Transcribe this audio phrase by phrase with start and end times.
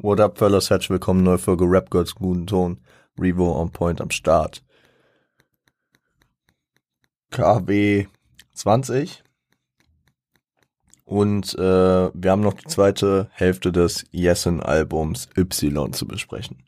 [0.00, 0.70] What up, fellas?
[0.70, 2.78] Herzlich willkommen, neue Folge Rap Girls guten Ton.
[3.18, 4.62] Revo on Point am Start.
[7.32, 8.06] KW
[8.54, 9.24] 20.
[11.04, 16.62] Und äh, wir haben noch die zweite Hälfte des Yesin-Albums Y zu besprechen.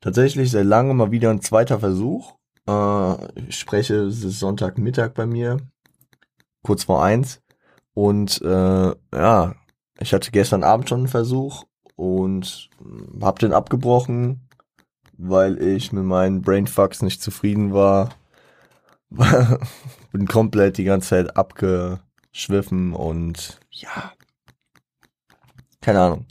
[0.00, 2.34] Tatsächlich seit langem mal wieder ein zweiter Versuch.
[2.66, 5.58] Äh, ich spreche, es ist Sonntagmittag bei mir,
[6.64, 7.40] kurz vor eins.
[7.94, 9.54] Und äh, ja,
[10.00, 11.64] ich hatte gestern Abend schon einen Versuch
[12.02, 12.68] und
[13.20, 14.48] hab den abgebrochen,
[15.16, 18.10] weil ich mit meinen Brainfucks nicht zufrieden war.
[20.12, 24.12] Bin komplett die ganze Zeit abgeschwiffen und ja,
[25.80, 26.26] keine Ahnung.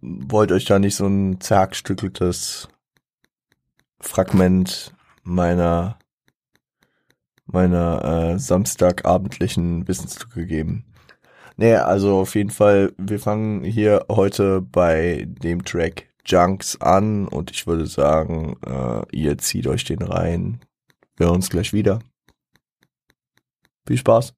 [0.00, 2.68] Wollt euch da nicht so ein zerhackstückeltes
[4.00, 5.98] Fragment meiner
[7.44, 10.86] meiner äh, samstagabendlichen Wissenslücke geben.
[11.58, 17.50] Nee, also auf jeden Fall, wir fangen hier heute bei dem Track Junks an und
[17.50, 20.60] ich würde sagen, äh, ihr zieht euch den rein.
[21.16, 22.00] Wir hören uns gleich wieder.
[23.86, 24.34] Viel Spaß.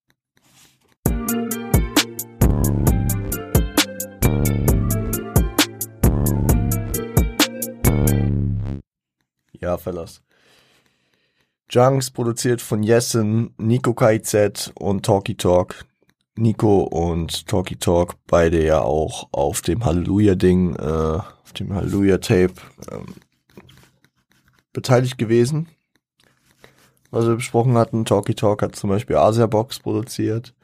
[9.60, 10.22] Ja, Fellas.
[11.68, 15.87] Junks produziert von Jessen, Nico KIZ und Talkie Talk.
[16.38, 22.54] Nico und Talkie Talk, beide ja auch auf dem Halleluja-Ding, äh, auf dem Halleluja-Tape
[22.90, 23.06] ähm,
[24.72, 25.68] beteiligt gewesen.
[27.10, 30.54] Was wir besprochen hatten, Talkie Talk hat zum Beispiel Asia Box produziert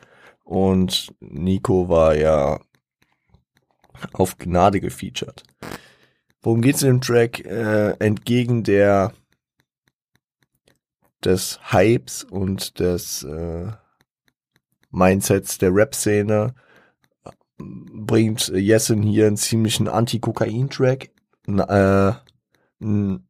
[0.45, 2.61] und Nico war ja
[4.12, 5.42] auf Gnade gefeatured.
[6.42, 7.45] Worum geht's in dem Track?
[7.47, 9.12] Äh, entgegen der
[11.25, 13.72] des Hypes und des äh,
[14.94, 16.54] Mindsets der Rap-Szene
[17.58, 21.10] bringt Jessen hier einen ziemlichen Anti-Kokain-Track.
[21.46, 22.12] Äh,
[22.80, 23.28] ein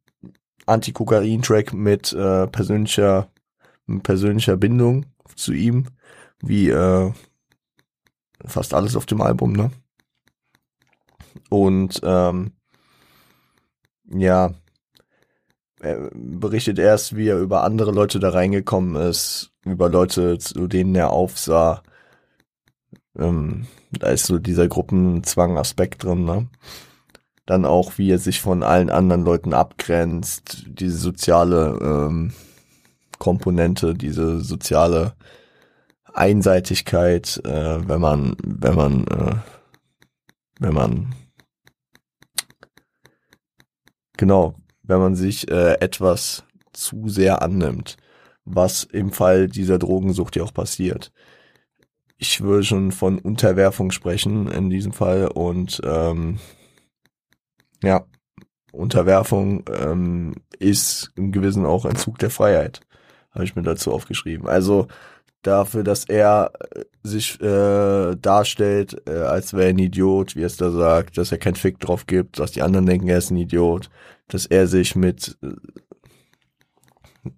[0.65, 3.29] Anti-Kokain-Track mit äh, persönlicher,
[4.03, 5.05] persönlicher Bindung
[5.35, 5.87] zu ihm,
[6.41, 7.11] wie äh,
[8.45, 9.71] fast alles auf dem Album, ne?
[11.49, 12.53] Und ähm,
[14.05, 14.53] ja,
[15.79, 20.95] er berichtet erst, wie er über andere Leute da reingekommen ist, über Leute, zu denen
[20.95, 21.83] er aufsah.
[23.17, 26.47] Ähm, da ist so dieser Gruppenzwang-Aspekt drin, ne?
[27.45, 32.33] Dann auch, wie er sich von allen anderen Leuten abgrenzt, diese soziale ähm,
[33.19, 35.13] Komponente, diese soziale
[36.13, 39.35] Einseitigkeit, äh, wenn man, wenn man, äh,
[40.59, 41.15] wenn man,
[44.17, 44.55] genau,
[44.87, 47.97] wenn man sich äh, etwas zu sehr annimmt,
[48.43, 51.11] was im Fall dieser Drogensucht ja auch passiert.
[52.17, 56.39] Ich würde schon von Unterwerfung sprechen in diesem Fall und ähm,
[57.83, 58.05] ja,
[58.71, 62.81] Unterwerfung ähm, ist im Gewissen auch Entzug der Freiheit,
[63.31, 64.47] habe ich mir dazu aufgeschrieben.
[64.47, 64.87] Also
[65.41, 70.47] dafür, dass er äh, sich äh, darstellt, äh, als wäre er ein Idiot, wie er
[70.47, 73.31] es da sagt, dass er keinen Fick drauf gibt, dass die anderen denken, er ist
[73.31, 73.89] ein Idiot,
[74.27, 75.37] dass er sich mit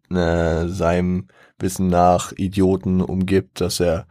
[0.10, 1.28] äh, seinem
[1.60, 4.08] Wissen nach Idioten umgibt, dass er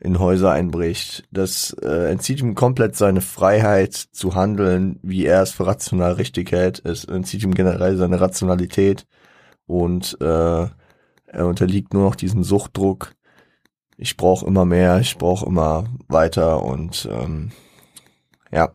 [0.00, 1.24] in Häuser einbricht.
[1.32, 6.52] Das äh, entzieht ihm komplett seine Freiheit zu handeln, wie er es für rational richtig
[6.52, 6.84] hält.
[6.84, 9.06] Es entzieht ihm generell seine Rationalität
[9.66, 10.66] und äh,
[11.26, 13.12] er unterliegt nur noch diesem Suchtdruck.
[13.96, 17.50] Ich brauche immer mehr, ich brauche immer weiter und ähm,
[18.52, 18.70] ja,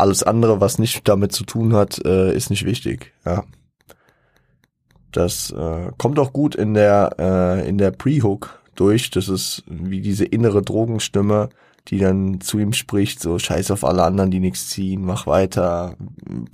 [0.00, 3.12] alles andere, was nicht damit zu tun hat, äh, ist nicht wichtig.
[3.24, 3.44] Ja,
[5.12, 9.10] das äh, kommt auch gut in der äh, in der Pre-Hook durch.
[9.10, 11.50] Das ist wie diese innere Drogenstimme,
[11.88, 15.96] die dann zu ihm spricht, so scheiß auf alle anderen, die nichts ziehen, mach weiter,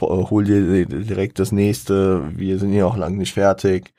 [0.00, 3.92] hol dir direkt das nächste, wir sind ja auch lang nicht fertig.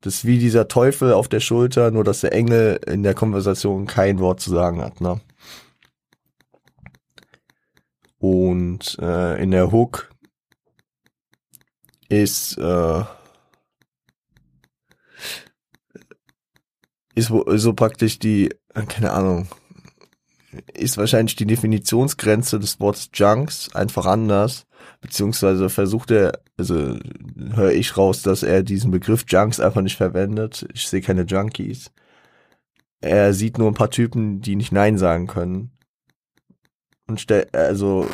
[0.00, 3.86] Das ist wie dieser Teufel auf der Schulter, nur dass der Engel in der Konversation
[3.86, 5.20] kein Wort zu sagen hat, ne?
[8.22, 10.08] Und äh, in der Hook
[12.08, 13.02] ist äh,
[17.16, 18.50] ist so, praktisch die,
[18.86, 19.48] keine Ahnung,
[20.72, 24.66] ist wahrscheinlich die Definitionsgrenze des Wortes Junks einfach anders,
[25.00, 27.00] beziehungsweise versucht er, also
[27.56, 30.64] höre ich raus, dass er diesen Begriff Junks einfach nicht verwendet.
[30.72, 31.90] Ich sehe keine Junkies.
[33.00, 35.72] Er sieht nur ein paar Typen, die nicht Nein sagen können
[37.06, 38.06] und stell, also,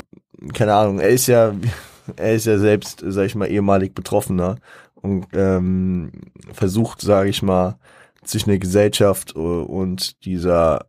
[0.54, 1.54] keine Ahnung, er ist ja,
[2.16, 4.56] er ist ja selbst, sag ich mal, ehemalig Betroffener
[4.94, 6.12] und ähm,
[6.52, 7.78] versucht, sage ich mal,
[8.24, 10.86] zwischen der Gesellschaft und dieser,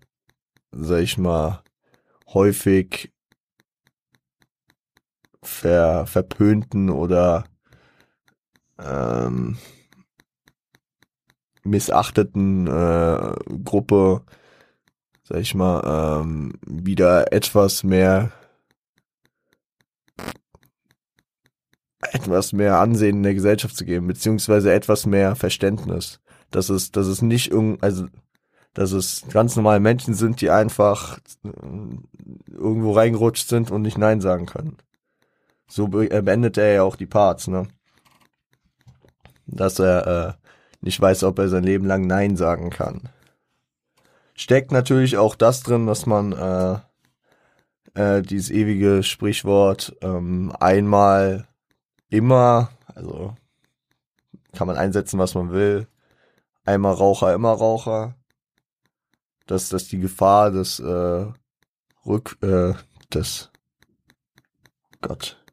[0.72, 1.64] sag ich mal,
[2.34, 3.12] häufig
[5.44, 7.46] ver, verpönten oder
[8.80, 9.58] ähm,
[11.64, 14.24] missachteten äh, Gruppe,
[15.30, 18.32] sag ich mal, ähm, wieder etwas mehr
[22.12, 26.20] etwas mehr Ansehen in der Gesellschaft zu geben, beziehungsweise etwas mehr Verständnis.
[26.50, 28.08] Dass es, dass es nicht irgend, also,
[28.74, 31.50] dass es ganz normale Menschen sind, die einfach äh,
[32.52, 34.78] irgendwo reingerutscht sind und nicht Nein sagen können.
[35.68, 37.68] So beendet er ja auch die Parts, ne?
[39.46, 40.34] Dass er äh,
[40.82, 43.10] nicht weiß, ob er sein Leben lang Nein sagen kann.
[44.40, 46.80] Steckt natürlich auch das drin, dass man äh,
[47.94, 51.46] äh, dieses ewige Sprichwort ähm, einmal
[52.08, 53.36] immer, also
[54.54, 55.90] kann man einsetzen, was man will.
[56.64, 58.16] Einmal Raucher, immer Raucher.
[59.46, 61.26] Dass, dass die Gefahr des äh,
[62.06, 62.76] Rück, äh,
[63.14, 63.52] des
[65.02, 65.44] Gott,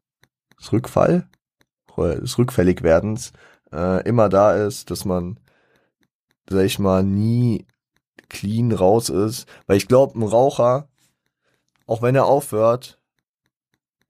[0.61, 1.29] des Rückfall,
[1.97, 3.33] des Rückfälligwerdens
[3.73, 5.41] äh, immer da ist, dass man,
[6.49, 7.67] sag ich mal, nie
[8.29, 9.47] clean raus ist.
[9.67, 10.87] Weil ich glaube, ein Raucher,
[11.85, 12.99] auch wenn er aufhört,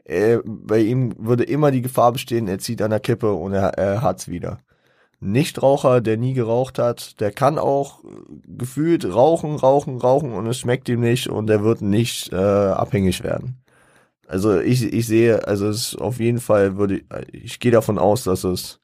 [0.06, 3.78] er, bei ihm würde immer die Gefahr bestehen, er zieht an der Kippe und er,
[3.78, 4.60] er hat's wieder.
[5.20, 8.04] Nichtraucher, der nie geraucht hat, der kann auch
[8.46, 13.24] gefühlt rauchen, rauchen, rauchen und es schmeckt ihm nicht und er wird nicht äh, abhängig
[13.24, 13.58] werden.
[14.28, 18.44] Also ich, ich sehe, also es auf jeden Fall würde ich gehe davon aus, dass
[18.44, 18.80] es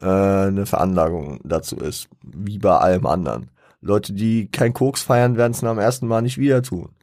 [0.00, 3.50] äh, eine Veranlagung dazu ist, wie bei allem anderen.
[3.80, 6.94] Leute, die kein Koks feiern, werden es am ersten Mal nicht wieder tun.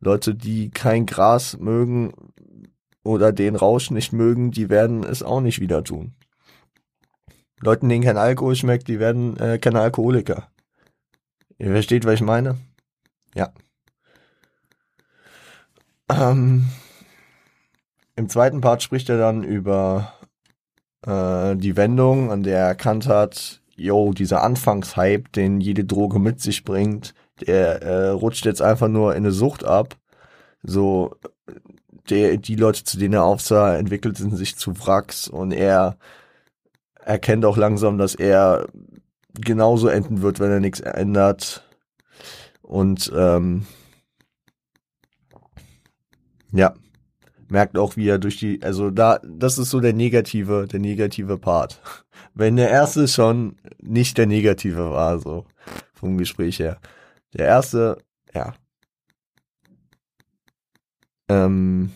[0.00, 2.12] Leute, die kein Gras mögen
[3.02, 6.14] oder den Rausch nicht mögen, die werden es auch nicht wieder tun.
[7.60, 10.48] Leuten, denen kein Alkohol schmeckt, die werden äh, keine Alkoholiker.
[11.58, 12.56] Ihr versteht, was ich meine?
[13.34, 13.52] Ja.
[16.10, 16.64] Ähm,
[18.16, 20.14] Im zweiten Part spricht er dann über
[21.06, 26.40] äh, die Wendung, an der er erkannt hat, yo, dieser Anfangshype, den jede Droge mit
[26.40, 27.14] sich bringt,
[27.46, 29.96] der äh, rutscht jetzt einfach nur in eine Sucht ab.
[30.62, 31.16] So,
[32.10, 35.96] der, die Leute, zu denen er aufsah, entwickelten sich zu Wracks und er
[37.02, 38.66] erkennt auch langsam, dass er
[39.32, 41.64] genauso enden wird, wenn er nichts ändert.
[42.62, 43.66] Und ähm,
[46.52, 46.74] ja,
[47.50, 51.38] merkt auch, wie er durch die, also da, das ist so der negative, der negative
[51.38, 51.80] Part.
[52.34, 55.46] Wenn der erste schon nicht der negative war, so
[55.94, 56.78] vom Gespräch her.
[57.34, 57.98] Der erste,
[58.34, 58.54] ja.
[61.28, 61.92] Ähm,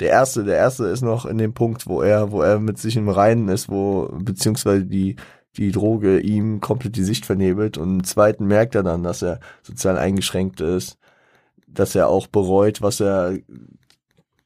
[0.00, 2.96] der erste, der erste ist noch in dem Punkt, wo er, wo er mit sich
[2.96, 5.16] im Reinen ist, wo, beziehungsweise die,
[5.56, 9.40] die Droge ihm komplett die Sicht vernebelt und im zweiten merkt er dann, dass er
[9.62, 10.98] sozial eingeschränkt ist,
[11.66, 13.38] dass er auch bereut, was er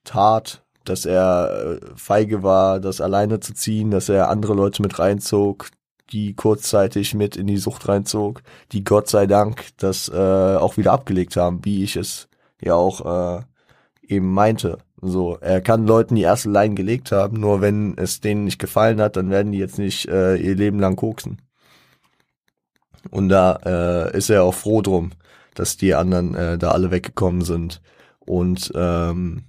[0.05, 4.99] tat, dass er äh, feige war, das alleine zu ziehen, dass er andere Leute mit
[4.99, 5.69] reinzog,
[6.13, 10.93] die kurzzeitig mit in die Sucht reinzog, die Gott sei Dank das äh, auch wieder
[10.93, 12.29] abgelegt haben, wie ich es
[12.61, 13.43] ja auch äh,
[14.03, 14.79] eben meinte.
[15.03, 19.01] So, er kann Leuten die erste Line gelegt haben, nur wenn es denen nicht gefallen
[19.01, 21.41] hat, dann werden die jetzt nicht äh, ihr Leben lang koksen.
[23.11, 25.13] Und da äh, ist er auch froh drum,
[25.55, 27.81] dass die anderen äh, da alle weggekommen sind.
[28.21, 29.45] Und ähm,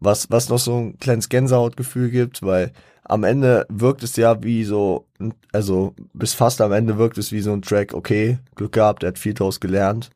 [0.00, 2.72] was, was noch so ein kleines Gänsehautgefühl gibt, weil
[3.04, 5.06] am Ende wirkt es ja wie so,
[5.52, 9.08] also bis fast am Ende wirkt es wie so ein Track, okay, Glück gehabt, er
[9.08, 10.10] hat viel draus gelernt,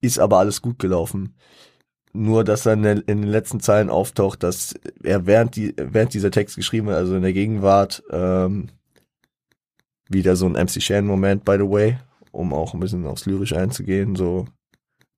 [0.00, 1.34] ist aber alles gut gelaufen.
[2.14, 6.56] Nur, dass dann in den letzten Zeilen auftaucht, dass er während, die, während dieser Text
[6.56, 8.68] geschrieben hat, also in der Gegenwart, ähm,
[10.08, 11.98] wieder so ein MC Shan-Moment, by the way,
[12.30, 14.46] um auch ein bisschen aufs Lyrische einzugehen, so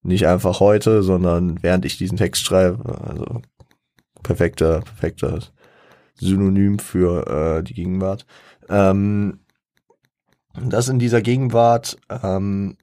[0.05, 3.43] nicht einfach heute, sondern während ich diesen Text schreibe, also
[4.23, 5.41] perfekter, perfekter
[6.15, 8.27] Synonym für äh, die Gegenwart.
[8.69, 9.41] Ähm,
[10.55, 12.77] dass in dieser Gegenwart ähm,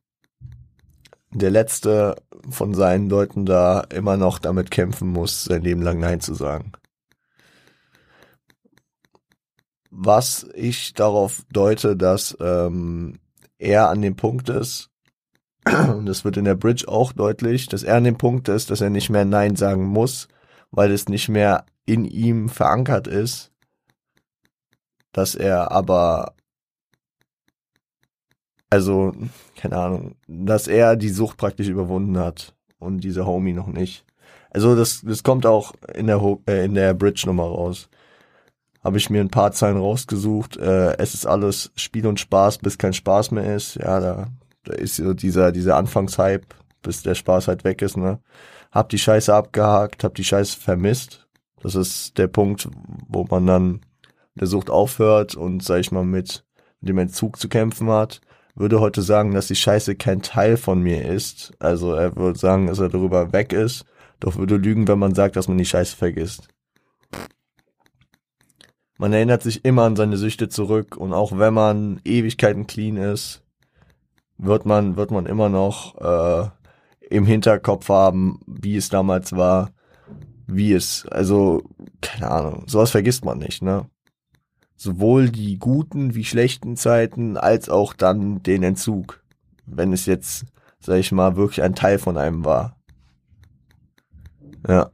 [1.34, 2.16] der letzte
[2.50, 6.74] von seinen Leuten da immer noch damit kämpfen muss, sein Leben lang Nein zu sagen.
[9.90, 13.20] Was ich darauf deute, dass ähm,
[13.58, 14.91] er an dem Punkt ist,
[15.66, 18.82] und das wird in der Bridge auch deutlich, dass er an dem Punkt ist, dass
[18.82, 20.28] er nicht mehr Nein sagen muss,
[20.72, 23.52] weil es nicht mehr in ihm verankert ist,
[25.12, 26.34] dass er aber,
[28.70, 29.14] also,
[29.56, 34.06] keine Ahnung, dass er die Sucht praktisch überwunden hat und diese Homie noch nicht.
[34.50, 37.90] Also das, das kommt auch in der, äh, in der Bridge-Nummer raus.
[38.84, 40.58] Habe ich mir ein paar Zeilen rausgesucht.
[40.58, 43.76] Äh, es ist alles Spiel und Spaß, bis kein Spaß mehr ist.
[43.76, 44.28] Ja, da,
[44.64, 46.48] da ist so dieser, dieser Anfangshype,
[46.82, 48.20] bis der Spaß halt weg ist, ne?
[48.72, 51.28] Hab die Scheiße abgehakt, hab die Scheiße vermisst.
[51.62, 52.70] Das ist der Punkt,
[53.08, 53.82] wo man dann
[54.36, 56.46] der Sucht aufhört und, sag ich mal, mit
[56.80, 58.22] dem Entzug zu kämpfen hat.
[58.56, 61.54] Würde heute sagen, dass die Scheiße kein Teil von mir ist.
[61.60, 63.86] Also er würde sagen, dass er darüber weg ist.
[64.20, 66.48] Doch würde lügen, wenn man sagt, dass man die Scheiße vergisst.
[68.98, 73.41] Man erinnert sich immer an seine Süchte zurück und auch wenn man Ewigkeiten clean ist,
[74.42, 76.50] wird man, wird man immer noch äh,
[77.10, 79.72] im Hinterkopf haben, wie es damals war,
[80.48, 81.62] wie es, also,
[82.02, 83.88] keine Ahnung, sowas vergisst man nicht, ne?
[84.76, 89.24] Sowohl die guten wie schlechten Zeiten, als auch dann den Entzug.
[89.68, 90.46] Wenn es jetzt,
[90.80, 92.78] sag ich mal, wirklich ein Teil von einem war.
[94.68, 94.90] Ja.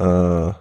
[0.00, 0.52] Äh.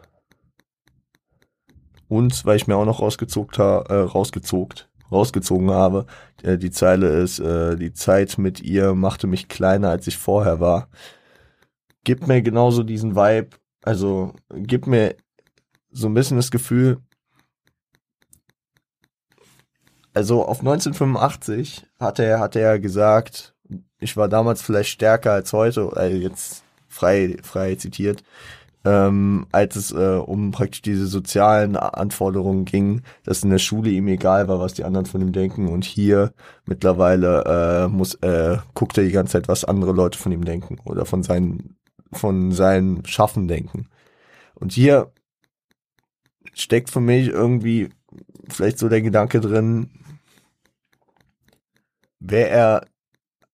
[2.08, 6.06] Und weil ich mir auch noch rausgezogen, äh, rausgezogen, rausgezogen habe,
[6.44, 10.60] äh, die Zeile ist, äh, die Zeit mit ihr machte mich kleiner, als ich vorher
[10.60, 10.90] war.
[12.04, 13.50] Gibt mir genauso diesen Vibe,
[13.84, 15.16] also gibt mir
[15.92, 17.00] so ein bisschen das Gefühl,
[20.14, 23.54] also auf 1985 hat er, hat er gesagt,
[24.00, 28.24] ich war damals vielleicht stärker als heute, äh, jetzt frei, frei zitiert,
[28.86, 34.08] ähm, als es äh, um praktisch diese sozialen Anforderungen ging, dass in der Schule ihm
[34.08, 36.34] egal war, was die anderen von ihm denken und hier
[36.66, 40.78] mittlerweile äh, muss äh, guckt er die ganze Zeit, was andere Leute von ihm denken
[40.86, 41.76] oder von seinen
[42.14, 43.90] von seinem Schaffen denken.
[44.56, 45.12] Und hier
[46.54, 47.90] steckt für mich irgendwie
[48.50, 49.92] vielleicht so der Gedanke drin,
[52.20, 52.88] wäre er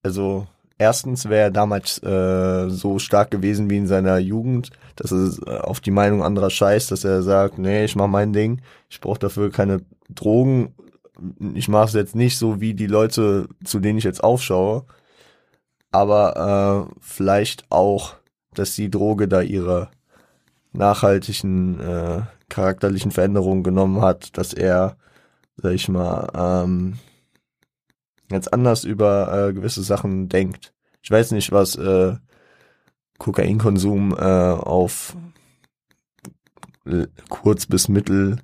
[0.03, 0.47] also
[0.83, 5.59] erstens wäre er damals äh, so stark gewesen wie in seiner Jugend, dass er äh,
[5.61, 9.19] auf die Meinung anderer scheißt, dass er sagt, nee, ich mach mein Ding, ich brauche
[9.19, 10.75] dafür keine Drogen,
[11.53, 14.83] ich mache es jetzt nicht so wie die Leute, zu denen ich jetzt aufschaue,
[15.91, 18.15] aber äh, vielleicht auch,
[18.53, 19.89] dass die Droge da ihre
[20.73, 24.97] nachhaltigen äh, charakterlichen Veränderungen genommen hat, dass er,
[25.55, 26.99] sag ich mal, ähm,
[28.27, 30.72] ganz anders über äh, gewisse Sachen denkt.
[31.03, 32.15] Ich weiß nicht, was äh,
[33.19, 35.15] Kokainkonsum äh, auf
[37.29, 38.37] kurz bis mittel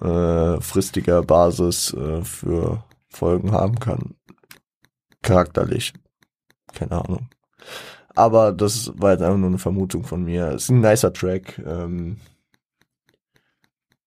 [0.00, 4.14] äh, Basis äh, für Folgen haben kann.
[5.22, 5.92] Charakterlich.
[6.74, 7.28] Keine Ahnung.
[8.14, 10.48] Aber das war jetzt einfach nur eine Vermutung von mir.
[10.48, 11.58] Es ist ein nicer Track.
[11.58, 12.18] Ähm,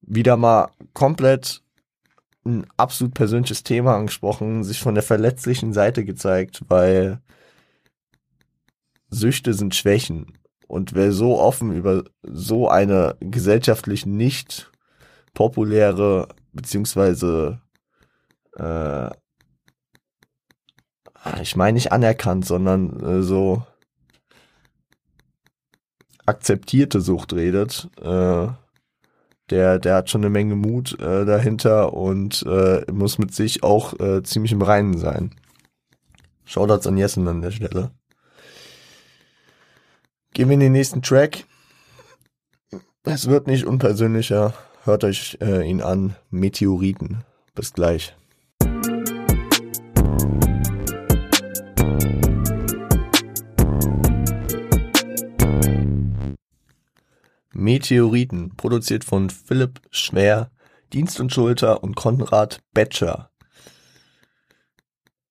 [0.02, 1.64] wieder mal komplett
[2.46, 7.22] ein absolut persönliches Thema angesprochen, sich von der verletzlichen Seite gezeigt, weil
[9.14, 10.38] Süchte sind Schwächen.
[10.68, 14.72] Und wer so offen über so eine gesellschaftlich nicht
[15.34, 17.62] populäre, beziehungsweise,
[18.58, 19.10] äh,
[21.42, 23.64] ich meine nicht anerkannt, sondern äh, so
[26.26, 28.48] akzeptierte Sucht redet, äh,
[29.50, 34.00] der, der hat schon eine Menge Mut äh, dahinter und äh, muss mit sich auch
[34.00, 35.36] äh, ziemlich im Reinen sein.
[36.46, 37.92] Shoutouts an Jessen an der Stelle.
[40.34, 41.46] Gehen wir in den nächsten Track.
[43.04, 44.56] Es wird nicht unpersönlicher.
[44.84, 46.16] Hört euch äh, ihn an.
[46.32, 47.24] Meteoriten.
[47.54, 48.16] Bis gleich.
[57.52, 60.50] Meteoriten, produziert von Philipp Schwer,
[60.94, 63.30] Dienst und Schulter und Konrad Betscher.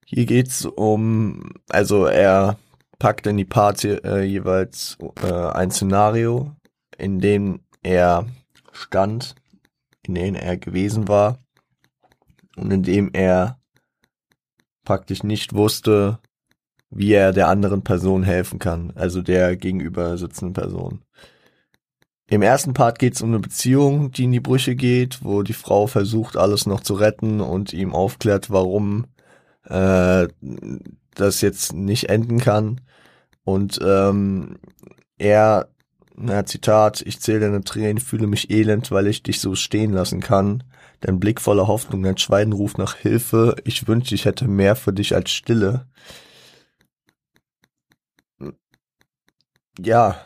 [0.06, 2.56] Hier geht's um, also er
[3.02, 6.54] packt in die Parts äh, jeweils äh, ein Szenario,
[6.96, 8.26] in dem er
[8.70, 9.34] stand,
[10.06, 11.38] in dem er gewesen war
[12.54, 13.58] und in dem er
[14.84, 16.20] praktisch nicht wusste,
[16.90, 21.02] wie er der anderen Person helfen kann, also der gegenüber sitzenden Person.
[22.30, 25.54] Im ersten Part geht es um eine Beziehung, die in die Brüche geht, wo die
[25.54, 29.06] Frau versucht, alles noch zu retten und ihm aufklärt, warum
[29.64, 30.28] äh,
[31.14, 32.80] das jetzt nicht enden kann.
[33.44, 34.58] Und ähm,
[35.18, 35.68] er,
[36.16, 40.20] na Zitat, ich zähle deine Tränen, fühle mich elend, weil ich dich so stehen lassen
[40.20, 40.64] kann.
[41.00, 43.56] Dein Blick voller Hoffnung, dein Schweigen ruft nach Hilfe.
[43.64, 45.86] Ich wünschte, ich hätte mehr für dich als Stille.
[49.78, 50.16] Ja,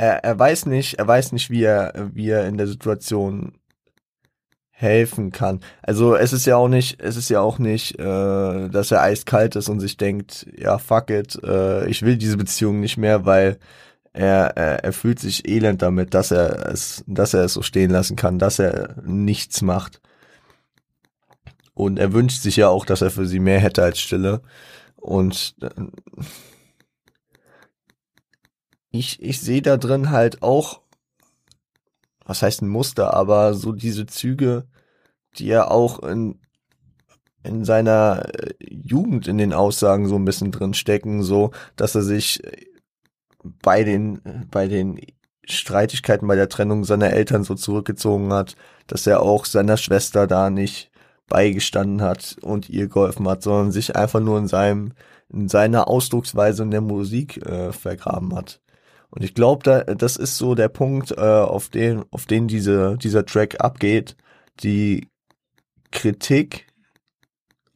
[0.00, 3.59] er, er weiß nicht, er weiß nicht, wie er, wie er in der Situation
[4.80, 5.60] helfen kann.
[5.82, 9.54] Also es ist ja auch nicht, es ist ja auch nicht, äh, dass er eiskalt
[9.56, 13.58] ist und sich denkt, ja fuck it, äh, ich will diese Beziehung nicht mehr, weil
[14.12, 17.90] er, er, er fühlt sich elend damit, dass er es, dass er es so stehen
[17.90, 20.00] lassen kann, dass er nichts macht.
[21.74, 24.40] Und er wünscht sich ja auch, dass er für sie mehr hätte als Stille.
[24.96, 25.68] Und äh,
[28.90, 30.80] ich, ich sehe da drin halt auch,
[32.30, 34.64] was heißt ein Muster, aber so diese Züge,
[35.36, 36.38] die er auch in,
[37.42, 42.02] in seiner äh, Jugend in den Aussagen so ein bisschen drin stecken, so, dass er
[42.02, 42.40] sich
[43.42, 45.00] bei den, bei den
[45.44, 48.54] Streitigkeiten bei der Trennung seiner Eltern so zurückgezogen hat,
[48.86, 50.92] dass er auch seiner Schwester da nicht
[51.26, 54.92] beigestanden hat und ihr geholfen hat, sondern sich einfach nur in seinem,
[55.30, 58.60] in seiner Ausdrucksweise in der Musik äh, vergraben hat.
[59.10, 62.96] Und ich glaube, da, das ist so der Punkt, äh, auf den, auf den diese,
[62.96, 64.16] dieser Track abgeht.
[64.62, 65.08] Die
[65.90, 66.66] Kritik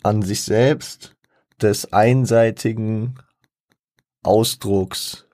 [0.02, 1.16] an sich selbst
[1.60, 3.16] des einseitigen
[4.22, 5.26] Ausdrucks.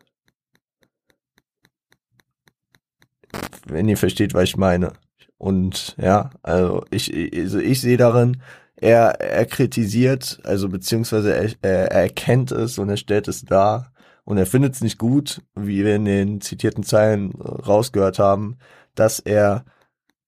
[3.67, 4.95] Wenn ihr versteht, was ich meine.
[5.37, 8.43] Und ja, also ich, also ich sehe darin,
[8.77, 13.93] er, er kritisiert, also beziehungsweise er, er erkennt es und er stellt es dar
[14.31, 18.59] und er findet es nicht gut, wie wir in den zitierten Zeilen rausgehört haben,
[18.95, 19.65] dass er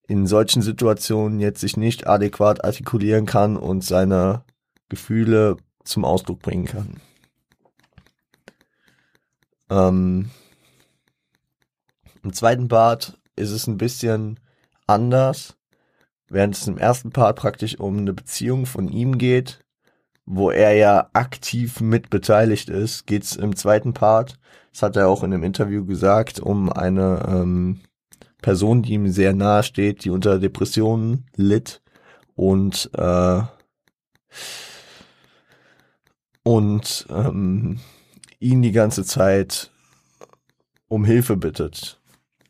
[0.08, 4.44] in solchen Situationen jetzt sich nicht adäquat artikulieren kann und seine
[4.88, 7.00] Gefühle zum Ausdruck bringen kann.
[9.70, 10.30] Ähm,
[12.24, 14.40] Im zweiten Part ist es ein bisschen
[14.88, 15.56] anders,
[16.28, 19.60] während es im ersten Part praktisch um eine Beziehung von ihm geht,
[20.26, 24.38] wo er ja aktiv mit beteiligt ist, geht es im zweiten Part,
[24.72, 27.80] das hat er auch in einem Interview gesagt, um eine ähm,
[28.40, 31.82] Person, die ihm sehr nahe steht, die unter Depressionen litt
[32.34, 33.42] und äh,
[36.44, 37.78] und ähm,
[38.40, 39.70] ihn die ganze Zeit
[40.88, 42.00] um Hilfe bittet.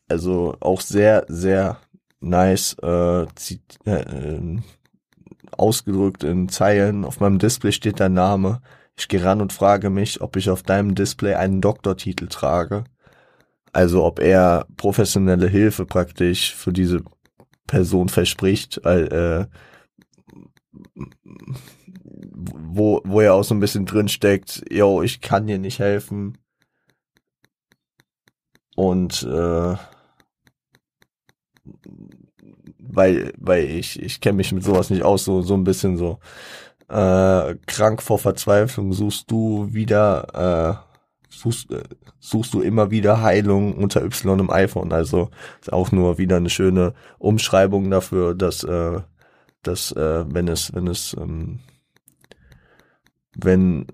[0.09, 1.79] Also auch sehr, sehr
[2.21, 4.59] nice äh, äh,
[5.59, 7.05] ausgedrückt in Zeilen.
[7.05, 8.61] Auf meinem Display steht dein Name.
[8.97, 12.85] Ich gehe ran und frage mich, ob ich auf deinem Display einen Doktortitel trage.
[13.73, 17.03] Also ob er professionelle Hilfe praktisch für diese
[17.67, 19.47] Person verspricht, äh,
[22.35, 26.39] wo, wo er auch so ein bisschen drin steckt, yo, ich kann dir nicht helfen.
[28.75, 29.77] Und äh,
[32.93, 36.19] weil, weil ich, ich kenne mich mit sowas nicht aus, so, so ein bisschen so
[36.89, 41.83] äh, krank vor Verzweiflung suchst du wieder, äh, suchst, äh,
[42.21, 44.93] suchst du immer wieder Heilung unter Y im iPhone.
[44.93, 49.01] Also ist auch nur wieder eine schöne Umschreibung dafür, dass, äh,
[49.63, 51.61] dass äh, wenn es, wenn es, ähm,
[53.35, 53.87] wenn,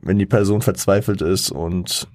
[0.00, 2.08] wenn die Person verzweifelt ist und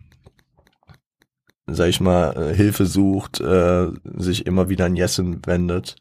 [1.68, 5.98] sag ich mal, äh, Hilfe sucht, äh, sich immer wieder an Jessen wendet,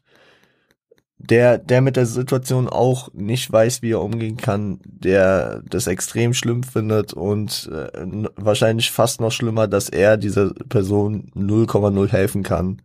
[1.19, 6.33] der, der mit der Situation auch nicht weiß, wie er umgehen kann, der das extrem
[6.33, 7.89] schlimm findet und äh,
[8.35, 12.81] wahrscheinlich fast noch schlimmer, dass er dieser Person 0,0 helfen kann.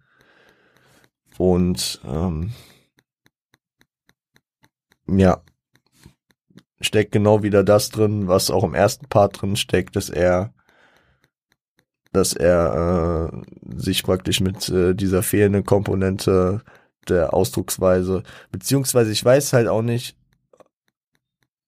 [1.38, 2.52] Und ähm,
[5.06, 5.40] ja,
[6.80, 10.52] steckt genau wieder das drin, was auch im ersten Part drin steckt, dass er
[12.12, 16.62] dass er äh, sich praktisch mit äh, dieser fehlenden Komponente
[17.10, 18.22] der Ausdrucksweise.
[18.50, 20.16] Beziehungsweise ich weiß halt auch nicht,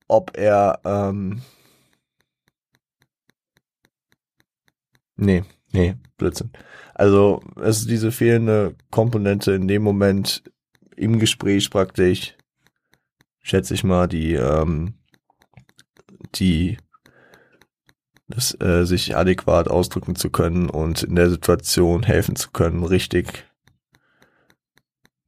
[0.09, 1.43] ob er, ähm,
[5.17, 6.51] nee, nee, Blödsinn.
[6.95, 10.43] Also es ist diese fehlende Komponente in dem Moment
[10.97, 12.37] im Gespräch praktisch,
[13.43, 14.95] schätze ich mal, die, ähm,
[16.35, 16.79] die
[18.29, 23.46] das, äh, sich adäquat ausdrücken zu können und in der Situation helfen zu können, richtig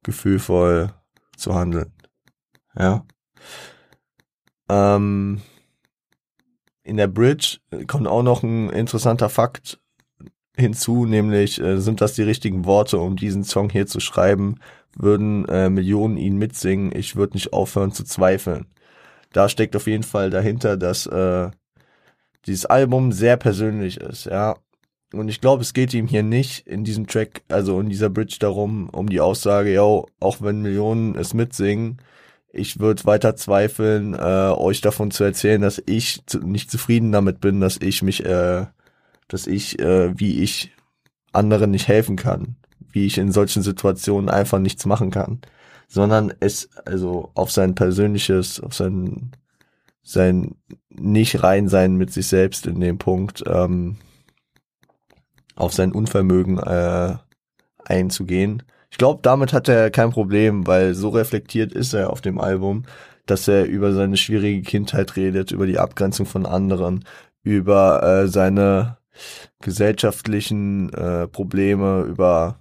[0.03, 0.93] gefühlvoll
[1.35, 1.93] zu handeln.
[2.77, 3.05] Ja.
[4.69, 5.41] Ähm,
[6.83, 9.79] in der Bridge kommt auch noch ein interessanter Fakt
[10.55, 14.59] hinzu, nämlich äh, sind das die richtigen Worte, um diesen Song hier zu schreiben,
[14.95, 18.65] würden äh, Millionen ihn mitsingen, ich würde nicht aufhören zu zweifeln.
[19.31, 21.51] Da steckt auf jeden Fall dahinter, dass äh,
[22.45, 24.57] dieses Album sehr persönlich ist, ja.
[25.11, 28.37] Und ich glaube, es geht ihm hier nicht in diesem Track, also in dieser Bridge
[28.39, 31.97] darum, um die Aussage, yo, auch wenn Millionen es mitsingen,
[32.51, 37.41] ich würde weiter zweifeln, äh, euch davon zu erzählen, dass ich zu, nicht zufrieden damit
[37.41, 38.65] bin, dass ich mich, äh,
[39.27, 40.71] dass ich, äh, wie ich
[41.31, 42.55] anderen nicht helfen kann,
[42.91, 45.41] wie ich in solchen Situationen einfach nichts machen kann,
[45.87, 49.31] sondern es, also auf sein persönliches, auf sein,
[50.03, 50.55] sein
[50.89, 53.97] nicht rein sein mit sich selbst in dem Punkt, ähm,
[55.59, 57.15] auf sein Unvermögen äh,
[57.85, 58.63] einzugehen.
[58.91, 62.83] Ich glaube, damit hat er kein Problem, weil so reflektiert ist er auf dem Album,
[63.25, 67.05] dass er über seine schwierige Kindheit redet, über die Abgrenzung von anderen,
[67.43, 68.97] über äh, seine
[69.61, 72.59] gesellschaftlichen äh, Probleme, über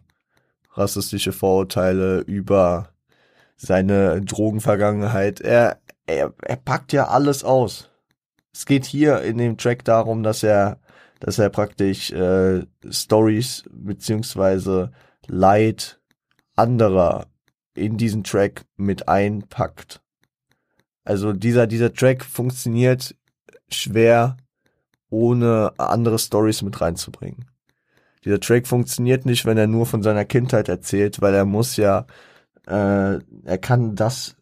[0.75, 2.91] rassistische Vorurteile, über
[3.57, 5.41] seine Drogenvergangenheit.
[5.41, 7.91] Er, er, er packt ja alles aus.
[8.53, 10.79] Es geht hier in dem Track darum, dass er,
[11.21, 14.93] dass er praktisch äh, Stories beziehungsweise
[15.27, 16.01] Leid
[16.57, 17.27] anderer
[17.75, 20.01] in diesen Track mit einpackt.
[21.05, 23.15] Also dieser, dieser Track funktioniert
[23.71, 24.37] schwer,
[25.11, 27.47] ohne andere Stories mit reinzubringen.
[28.25, 32.07] Dieser Track funktioniert nicht, wenn er nur von seiner Kindheit erzählt, weil er muss ja,
[32.67, 34.37] äh, er kann das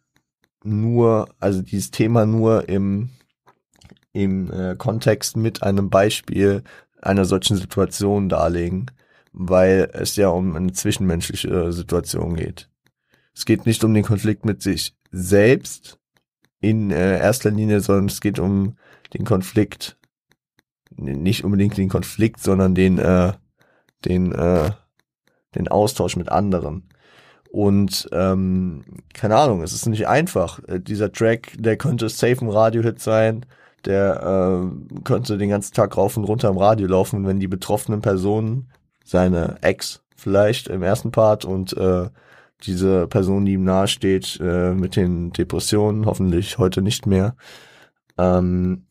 [0.64, 3.10] nur, also dieses Thema nur im,
[4.16, 6.62] im äh, Kontext mit einem Beispiel
[7.02, 8.90] einer solchen Situation darlegen,
[9.33, 12.70] weil es ja um eine zwischenmenschliche Situation geht.
[13.35, 15.98] Es geht nicht um den Konflikt mit sich selbst
[16.61, 18.76] in äh, erster Linie, sondern es geht um
[19.12, 19.98] den Konflikt,
[20.96, 23.35] nicht unbedingt den Konflikt, sondern den, äh,
[24.07, 24.70] den, äh,
[25.55, 26.88] den Austausch mit anderen.
[27.50, 30.61] Und ähm, keine Ahnung, es ist nicht einfach.
[30.66, 33.44] Äh, dieser Track, der könnte safe ein Radiohit sein,
[33.84, 38.00] der äh, könnte den ganzen Tag rauf und runter im Radio laufen, wenn die betroffenen
[38.00, 38.70] Personen,
[39.04, 42.08] seine Ex vielleicht im ersten Part und äh,
[42.62, 47.36] diese Person, die ihm nahesteht, äh, mit den Depressionen, hoffentlich heute nicht mehr,
[48.18, 48.86] ähm,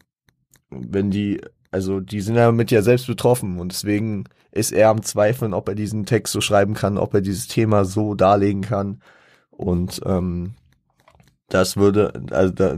[0.69, 5.03] wenn die, also die sind ja mit ja selbst betroffen und deswegen ist er am
[5.03, 9.01] Zweifeln, ob er diesen Text so schreiben kann, ob er dieses Thema so darlegen kann.
[9.51, 10.53] Und ähm,
[11.49, 12.77] das würde, also da,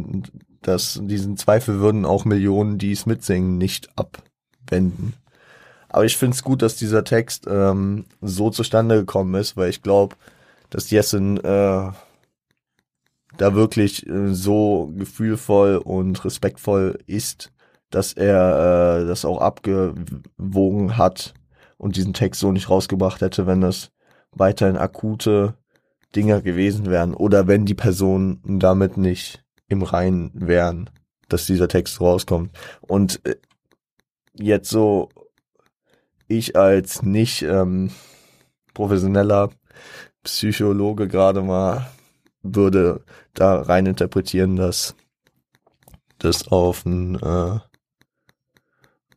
[0.67, 5.13] das, diesen Zweifel würden auch Millionen, die es mitsingen, nicht abwenden.
[5.89, 9.81] Aber ich finde es gut, dass dieser Text ähm, so zustande gekommen ist, weil ich
[9.81, 10.15] glaube,
[10.69, 11.91] dass Jessen äh,
[13.37, 17.53] da wirklich äh, so gefühlvoll und respektvoll ist,
[17.89, 21.33] dass er äh, das auch abgewogen hat
[21.77, 23.91] und diesen Text so nicht rausgebracht hätte, wenn das
[24.31, 25.53] weiterhin akute
[26.13, 30.89] Dinger gewesen wären oder wenn die Personen damit nicht im Reinen wären,
[31.29, 32.57] dass dieser Text rauskommt.
[32.81, 33.35] Und äh,
[34.33, 35.09] jetzt so
[36.27, 37.91] ich als nicht ähm,
[38.73, 39.49] professioneller
[40.23, 41.89] Psychologe gerade mal
[42.43, 43.03] würde
[43.33, 44.95] da rein interpretieren, dass
[46.19, 47.59] das auf ein äh,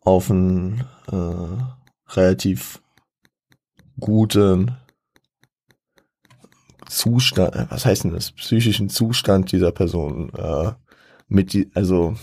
[0.02, 2.80] auf einen äh, relativ
[3.98, 4.76] guten
[6.90, 10.72] Zustand, äh, was heißt denn das, psychischen Zustand dieser Person äh,
[11.28, 12.16] mit die, also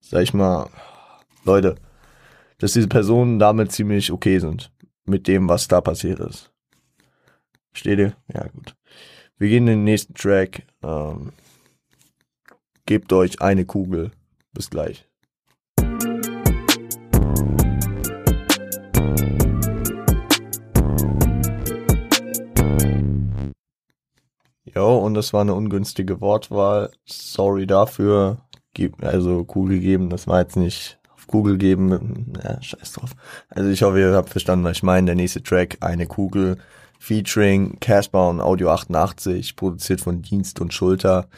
[0.00, 0.68] sag ich mal,
[1.44, 1.76] Leute,
[2.58, 4.72] dass diese Personen damit ziemlich okay sind
[5.04, 6.50] mit dem, was da passiert ist.
[7.72, 8.16] Steht ihr?
[8.32, 8.74] Ja, gut.
[9.38, 10.62] Wir gehen in den nächsten Track.
[10.82, 11.32] Ähm,
[12.86, 14.10] gebt euch eine Kugel.
[14.52, 15.09] Bis gleich.
[24.74, 26.90] Jo, und das war eine ungünstige Wortwahl.
[27.04, 28.38] Sorry dafür.
[29.02, 32.32] Also Kugel geben, das war jetzt nicht auf Kugel geben.
[32.42, 33.10] Ja, scheiß drauf.
[33.48, 35.06] Also ich hoffe, ihr habt verstanden, was ich meine.
[35.06, 36.58] Der nächste Track, eine Kugel
[36.98, 41.28] featuring Casper und Audio 88, produziert von Dienst und Schulter.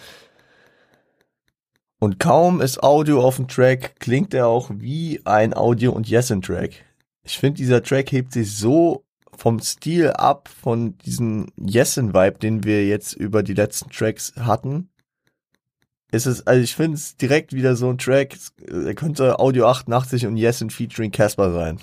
[1.98, 6.84] Und kaum ist Audio auf dem Track, klingt er auch wie ein Audio- und Yesin-Track.
[7.22, 9.04] Ich finde, dieser Track hebt sich so
[9.36, 14.88] vom Stil ab, von diesem Yesin-Vibe, den wir jetzt über die letzten Tracks hatten.
[16.10, 20.26] Es ist, also ich finde es direkt wieder so ein Track, er könnte Audio 88
[20.26, 21.78] und Yesin featuring Casper sein.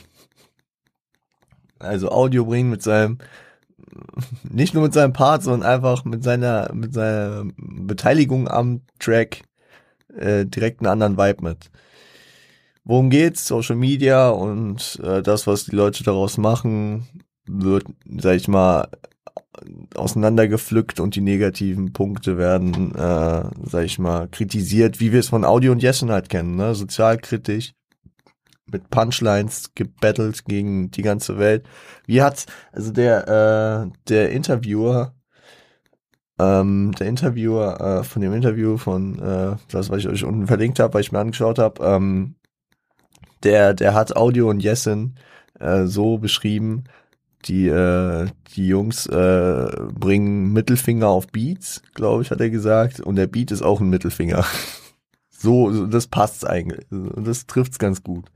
[1.80, 3.18] Also Audio bringen mit seinem
[4.44, 9.42] nicht nur mit seinem Part, sondern einfach mit seiner, mit seiner Beteiligung am Track
[10.16, 11.72] äh, direkt einen anderen Vibe mit.
[12.84, 13.48] Worum geht's?
[13.48, 17.08] Social Media und äh, das, was die Leute daraus machen,
[17.50, 17.86] wird,
[18.18, 18.88] sag ich mal,
[19.96, 25.44] auseinandergepflückt und die negativen Punkte werden, äh, sag ich mal, kritisiert, wie wir es von
[25.44, 26.76] Audio und Jessen halt kennen, ne?
[26.76, 27.74] Sozialkritisch,
[28.72, 31.66] mit Punchlines gebettelt gegen die ganze Welt.
[32.06, 35.14] Wie hat also der äh, der Interviewer
[36.40, 40.80] ähm, der Interviewer äh, von dem Interview von äh, das was ich euch unten verlinkt
[40.80, 42.36] habe, weil ich mir angeschaut habe, ähm,
[43.44, 45.16] der der hat Audio und Jessen
[45.60, 46.86] äh, so beschrieben,
[47.46, 53.16] die äh, die Jungs äh, bringen Mittelfinger auf Beats, glaube ich, hat er gesagt, und
[53.16, 54.46] der Beat ist auch ein Mittelfinger.
[55.30, 58.30] so, das passt eigentlich, das trifft's ganz gut.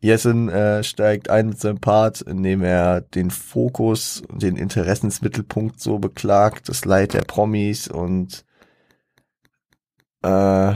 [0.00, 5.98] Jessen äh, steigt ein mit seinem Part, indem er den Fokus und den Interessensmittelpunkt so
[5.98, 8.44] beklagt, das Leid der Promis und
[10.22, 10.74] äh,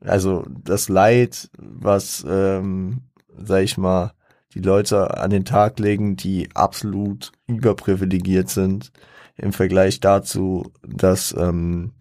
[0.00, 3.02] also das Leid, was, ähm,
[3.36, 4.12] sag ich mal,
[4.54, 8.92] die Leute an den Tag legen, die absolut überprivilegiert sind,
[9.36, 11.92] im Vergleich dazu, dass ähm,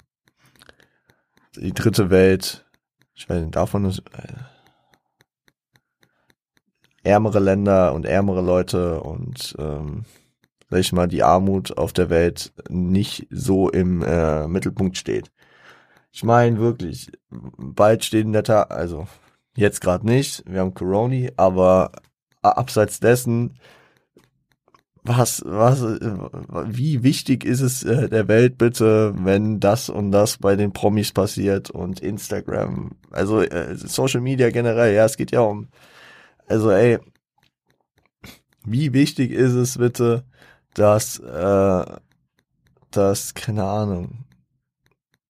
[1.56, 2.66] die dritte Welt,
[3.14, 4.34] ich weiß nicht, davon ist, äh,
[7.04, 10.06] ärmere Länder und ärmere Leute und ähm,
[10.70, 15.32] sag ich mal, die Armut auf der Welt nicht so im äh, Mittelpunkt steht.
[16.12, 19.08] Ich meine wirklich, bald steht in der Tat, also
[19.56, 21.92] jetzt gerade nicht, wir haben Corona, aber
[22.42, 23.56] abseits dessen,
[25.04, 30.56] was, was, wie wichtig ist es äh, der Welt bitte, wenn das und das bei
[30.56, 35.70] den Promis passiert und Instagram, also äh, Social Media generell, ja, es geht ja um,
[36.48, 37.00] also ey,
[38.66, 40.26] wie wichtig ist es bitte,
[40.74, 41.86] dass, äh,
[42.92, 44.26] dass, keine Ahnung,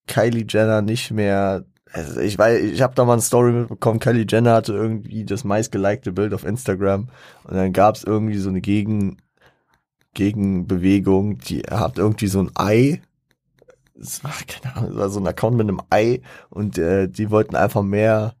[0.06, 4.26] Kylie Jenner nicht mehr also ich weiß, ich habe da mal eine Story mitbekommen, Kylie
[4.28, 7.08] Jenner hatte irgendwie das meistgelikte Bild auf Instagram
[7.44, 9.18] und dann gab es irgendwie so eine Gegen
[10.14, 13.00] Gegenbewegung, die hat irgendwie so ein Ei,
[13.94, 17.30] das war, keine Ahnung, das war so ein Account mit einem Ei und äh, die
[17.30, 18.34] wollten einfach mehr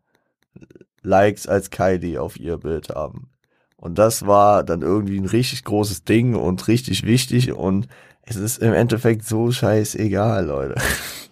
[1.02, 3.30] Likes als Kylie auf ihr Bild haben.
[3.76, 7.88] Und das war dann irgendwie ein richtig großes Ding und richtig wichtig und
[8.22, 10.74] es ist im Endeffekt so scheißegal, Leute.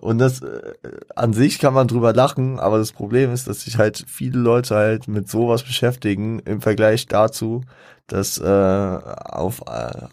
[0.00, 0.72] Und das äh,
[1.14, 4.74] an sich kann man drüber lachen, aber das Problem ist, dass sich halt viele Leute
[4.74, 7.64] halt mit sowas beschäftigen im Vergleich dazu,
[8.06, 10.08] dass äh, auf äh,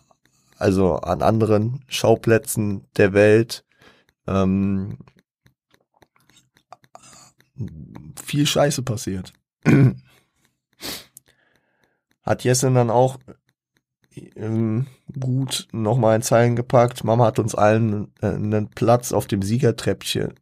[0.57, 3.63] also an anderen Schauplätzen der Welt
[4.27, 4.97] ähm,
[8.21, 9.31] viel Scheiße passiert.
[12.23, 13.19] Hat Jessen dann auch
[14.35, 14.87] ähm,
[15.19, 17.03] gut nochmal in Zeilen gepackt.
[17.03, 20.33] Mama hat uns allen äh, einen Platz auf dem Siegertreppchen.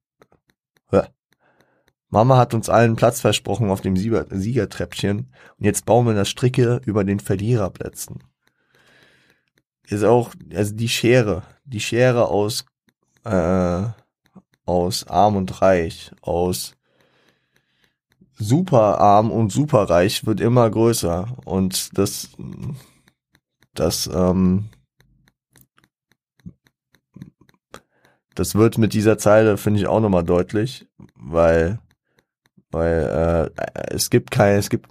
[2.15, 6.29] Mama hat uns allen Platz versprochen auf dem Sieger Siegertreppchen und jetzt bauen wir das
[6.29, 8.23] Stricke über den Verliererplätzen.
[9.87, 12.65] Ist auch, also die Schere, die Schere aus,
[13.25, 13.83] äh,
[14.65, 16.77] aus arm und reich, aus
[18.37, 22.29] super arm und super reich wird immer größer und das
[23.75, 24.65] das, ähm,
[28.33, 31.79] das wird mit dieser Zeile, finde ich, auch nochmal deutlich, weil,
[32.71, 34.89] weil äh, es gibt kein, es gibt,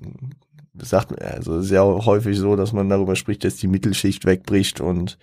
[0.75, 5.19] sagt, also auch häufig so, dass man darüber spricht, dass die Mittelschicht wegbricht und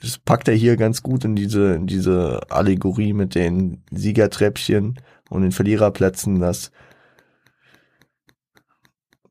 [0.00, 5.42] das packt er hier ganz gut in diese, in diese Allegorie mit den Siegertreppchen und
[5.42, 6.70] den Verliererplätzen, dass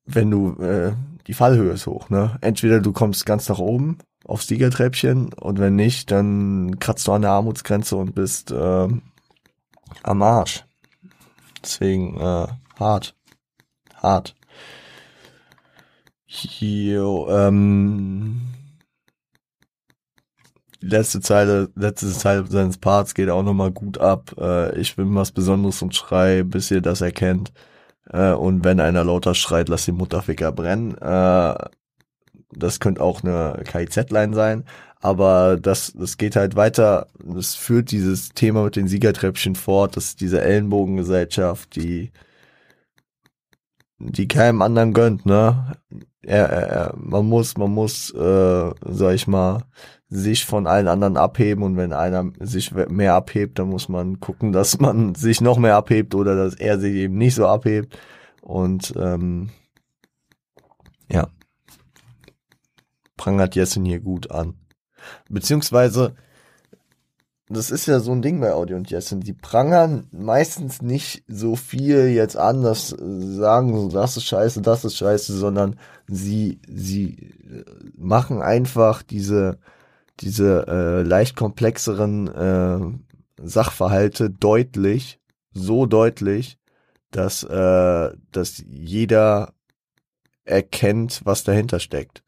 [0.05, 0.93] wenn du äh,
[1.27, 2.37] die Fallhöhe ist hoch, ne?
[2.41, 7.21] Entweder du kommst ganz nach oben aufs Siegertreppchen und wenn nicht, dann kratzt du an
[7.21, 8.87] der Armutsgrenze und bist äh,
[10.03, 10.65] am Arsch.
[11.63, 12.47] Deswegen äh,
[12.79, 13.15] hart.
[13.95, 14.35] Hart.
[16.25, 18.41] Hier, ähm,
[20.81, 24.35] letzte Zeile, letzte Zeile seines Parts geht auch nochmal gut ab.
[24.37, 27.51] Äh, ich bin was Besonderes und schrei, bis ihr das erkennt.
[28.09, 30.97] Äh, und wenn einer lauter schreit, lass den Mutterficker brennen.
[30.97, 31.55] Äh,
[32.51, 34.65] das könnte auch eine KIZ-Line sein.
[35.01, 37.07] Aber das, das geht halt weiter.
[37.23, 39.95] Das führt dieses Thema mit den Siegertreppchen fort.
[39.97, 42.11] Das ist diese Ellenbogengesellschaft, die,
[43.99, 45.73] die keinem anderen gönnt, ne?
[46.23, 49.63] Er, er, er, man muss, man muss, äh, sag ich mal,
[50.15, 54.51] sich von allen anderen abheben und wenn einer sich mehr abhebt, dann muss man gucken,
[54.51, 57.97] dass man sich noch mehr abhebt oder dass er sich eben nicht so abhebt.
[58.41, 59.49] Und ähm,
[61.11, 61.27] ja,
[63.17, 64.55] prangert Jessen hier gut an.
[65.29, 66.15] Beziehungsweise,
[67.47, 71.55] das ist ja so ein Ding bei Audio und Jessen, die prangern meistens nicht so
[71.55, 77.33] viel jetzt an, dass sagen, so, das ist scheiße, das ist scheiße, sondern sie, sie
[77.97, 79.59] machen einfach diese
[80.21, 82.79] diese äh, leicht komplexeren äh,
[83.41, 85.19] Sachverhalte deutlich,
[85.51, 86.57] so deutlich,
[87.11, 89.53] dass, äh, dass jeder
[90.43, 92.23] erkennt, was dahinter steckt.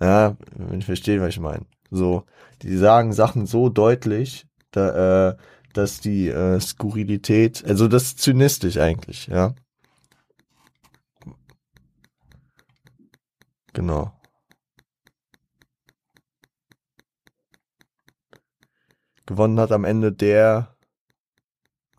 [0.00, 1.66] Ja, wenn ich verstehe, was ich meine.
[1.90, 2.24] So,
[2.62, 5.36] die sagen Sachen so deutlich, da, äh,
[5.72, 9.54] dass die äh, Skurrilität, also das ist zynistisch eigentlich, ja.
[13.72, 14.12] Genau.
[19.30, 20.74] Gewonnen hat am Ende der.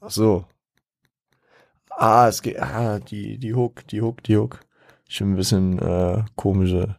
[0.01, 0.43] Ach so.
[1.89, 2.61] Ah, es geht.
[2.61, 4.59] Ah, die, die Hook, die Hook, die Hook.
[5.07, 6.97] Schon ein bisschen äh, komische.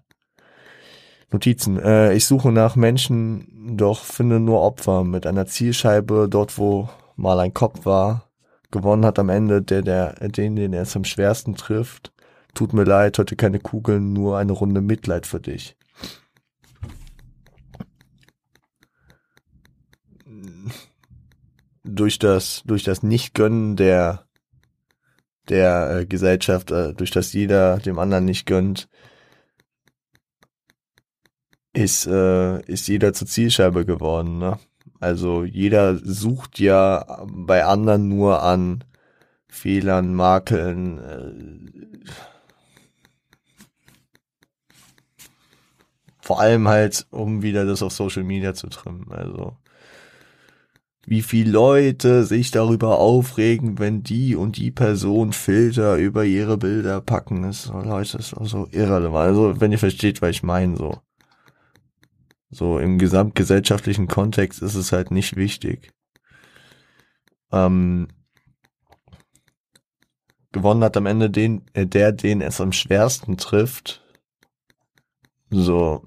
[1.31, 1.79] Notizen.
[1.79, 7.38] Äh, ich suche nach Menschen, doch finde nur Opfer mit einer Zielscheibe dort, wo mal
[7.38, 8.31] ein Kopf war.
[8.71, 12.11] Gewonnen hat am Ende der, der, den, den er es am schwersten trifft.
[12.55, 15.77] Tut mir leid, heute keine Kugeln, nur eine Runde Mitleid für dich.
[21.85, 24.27] Durch das, durch das Nicht-Gönnen der,
[25.49, 28.88] der äh, Gesellschaft, äh, durch das jeder dem anderen nicht gönnt,
[31.73, 34.38] ist, äh, ist jeder zur Zielscheibe geworden.
[34.38, 34.59] Ne?
[35.01, 38.85] Also jeder sucht ja bei anderen nur an
[39.49, 40.99] Fehlern, Makeln.
[40.99, 42.03] Äh,
[46.21, 49.11] vor allem halt, um wieder das auf Social Media zu trimmen.
[49.11, 49.57] Also
[51.04, 57.00] wie viele Leute sich darüber aufregen, wenn die und die Person Filter über ihre Bilder
[57.00, 57.42] packen.
[57.42, 59.28] Das, Leute, ist auch so irrelevant.
[59.28, 61.00] Also, wenn ihr versteht, was ich meine, so.
[62.50, 65.90] So im gesamtgesellschaftlichen Kontext ist es halt nicht wichtig.
[67.50, 68.08] Ähm,
[70.52, 74.04] gewonnen hat am Ende den, äh, der, den es am schwersten trifft.
[75.50, 76.04] So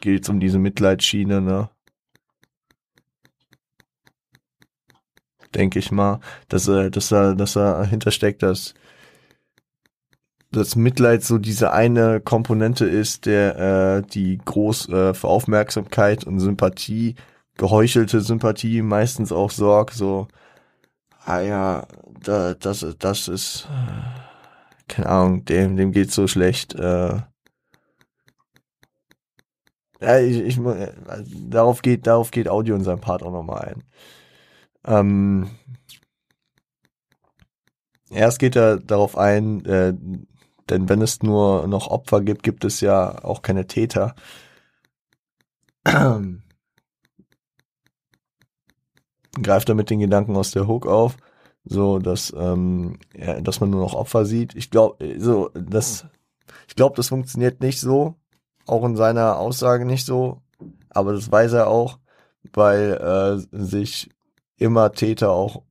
[0.00, 1.70] geht's um diese Mitleidsschiene, ne?
[5.54, 8.74] Denke ich mal, dass er, dass er, dass er hintersteckt, dass
[10.52, 16.40] das Mitleid so diese eine Komponente ist, der äh, die groß äh, für Aufmerksamkeit und
[16.40, 17.14] Sympathie,
[17.56, 20.28] geheuchelte Sympathie meistens auch sorgt, so,
[21.24, 21.86] ah ja,
[22.22, 23.68] da, das, das ist,
[24.88, 27.20] keine Ahnung, dem, dem geht's so schlecht, äh,
[30.00, 30.92] ja, ich, ich, äh,
[31.48, 33.84] darauf geht, darauf geht Audio in seinem Part auch nochmal ein.
[34.84, 35.50] Ähm,
[38.10, 39.94] erst geht er darauf ein, äh,
[40.68, 44.14] denn wenn es nur noch Opfer gibt, gibt es ja auch keine Täter.
[49.42, 51.16] Greift damit den Gedanken aus der Hook auf,
[51.64, 54.54] so dass, ähm, ja, dass man nur noch Opfer sieht.
[54.54, 56.06] Ich glaube, so das,
[56.68, 58.16] ich glaube, das funktioniert nicht so,
[58.66, 60.40] auch in seiner Aussage nicht so,
[60.88, 61.98] aber das weiß er auch,
[62.52, 64.10] weil äh, sich
[64.60, 65.62] immer Täter auch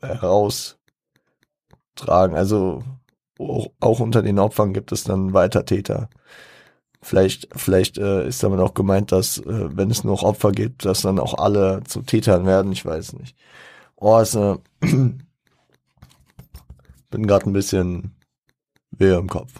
[0.00, 2.36] heraustragen.
[2.36, 2.82] Also
[3.38, 6.08] auch unter den Opfern gibt es dann weiter Täter.
[7.02, 11.02] Vielleicht, vielleicht äh, ist damit auch gemeint, dass äh, wenn es noch Opfer gibt, dass
[11.02, 12.72] dann auch alle zu Tätern werden.
[12.72, 13.36] Ich weiß nicht.
[13.96, 15.26] Oh, ist, äh, bin
[17.26, 18.16] gerade ein bisschen
[18.90, 19.52] weh im Kopf.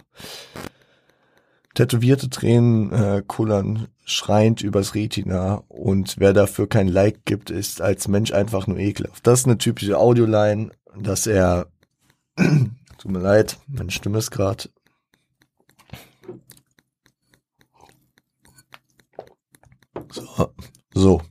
[1.74, 8.08] Tätowierte Tränen äh, kullern schreiend übers Retina und wer dafür kein Like gibt, ist als
[8.08, 9.26] Mensch einfach nur ekelhaft.
[9.26, 11.66] Das ist eine typische Audioline, dass er
[12.98, 14.68] Tut mir leid, meine Stimme ist gerade.
[20.10, 20.54] So.
[20.94, 21.22] so.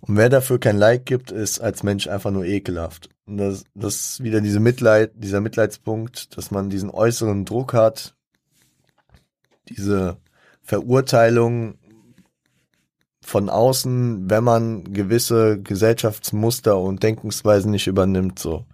[0.00, 3.10] Und wer dafür kein Like gibt, ist als Mensch einfach nur ekelhaft.
[3.26, 8.16] Und das, das ist wieder diese Mitleid, dieser Mitleidspunkt, dass man diesen äußeren Druck hat,
[9.68, 10.16] diese
[10.68, 11.78] Verurteilung
[13.22, 18.66] von außen, wenn man gewisse Gesellschaftsmuster und Denkensweisen nicht übernimmt, so.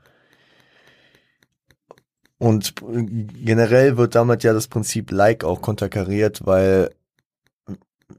[2.38, 6.90] Und generell wird damit ja das Prinzip Like auch konterkariert, weil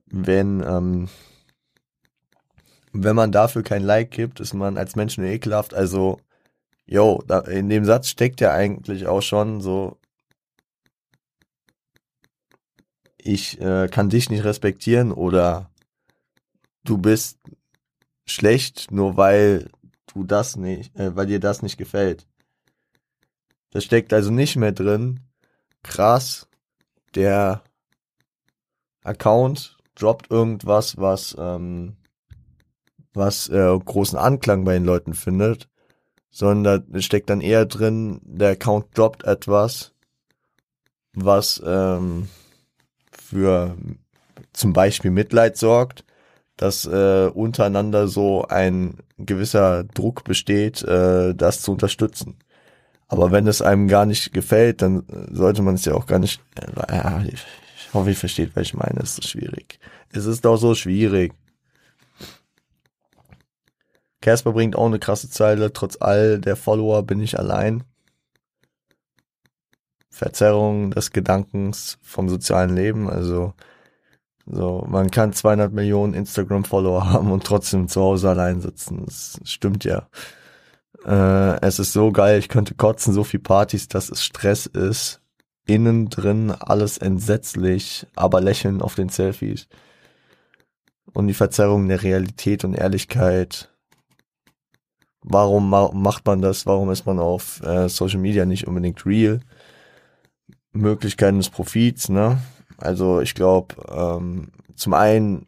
[0.06, 1.10] wenn, ähm,
[2.94, 5.74] wenn man dafür kein Like gibt, ist man als Mensch nur ekelhaft.
[5.74, 6.22] Also,
[6.86, 9.98] yo, da, in dem Satz steckt ja eigentlich auch schon so,
[13.26, 15.72] ich äh, kann dich nicht respektieren oder
[16.84, 17.40] du bist
[18.28, 19.70] schlecht, nur weil
[20.14, 22.28] du das nicht, äh, weil dir das nicht gefällt.
[23.72, 25.22] Das steckt also nicht mehr drin.
[25.82, 26.48] Krass,
[27.16, 27.64] der
[29.04, 31.98] Account droppt irgendwas, was, ähm,
[33.14, 35.68] was äh, großen Anklang bei den Leuten findet,
[36.30, 39.94] sondern es steckt dann eher drin, der Account droppt etwas,
[41.14, 42.28] was ähm,
[43.36, 43.76] für
[44.54, 46.06] zum Beispiel Mitleid sorgt,
[46.56, 52.38] dass äh, untereinander so ein gewisser Druck besteht, äh, das zu unterstützen.
[53.08, 56.42] Aber wenn es einem gar nicht gefällt, dann sollte man es ja auch gar nicht.
[56.56, 59.02] Äh, ja, ich hoffe, ihr versteht, was ich meine.
[59.02, 59.80] Es ist schwierig.
[60.14, 61.34] Es ist doch so schwierig.
[64.22, 65.74] Casper bringt auch eine krasse Zeile.
[65.74, 67.84] Trotz all der Follower bin ich allein.
[70.16, 73.10] Verzerrung des Gedankens vom sozialen Leben.
[73.10, 73.54] Also,
[74.46, 79.04] so, man kann 200 Millionen Instagram-Follower haben und trotzdem zu Hause allein sitzen.
[79.06, 80.08] Das stimmt ja.
[81.06, 85.22] Äh, es ist so geil, ich könnte kotzen, so viel Partys, dass es Stress ist.
[85.68, 89.68] innen drin alles entsetzlich, aber lächeln auf den Selfies.
[91.12, 93.70] Und die Verzerrung der Realität und Ehrlichkeit.
[95.24, 96.66] Warum ma macht man das?
[96.66, 99.42] Warum ist man auf äh, Social Media nicht unbedingt real?
[100.76, 102.38] Möglichkeiten des Profits, ne?
[102.78, 105.48] Also ich glaube, ähm, zum einen,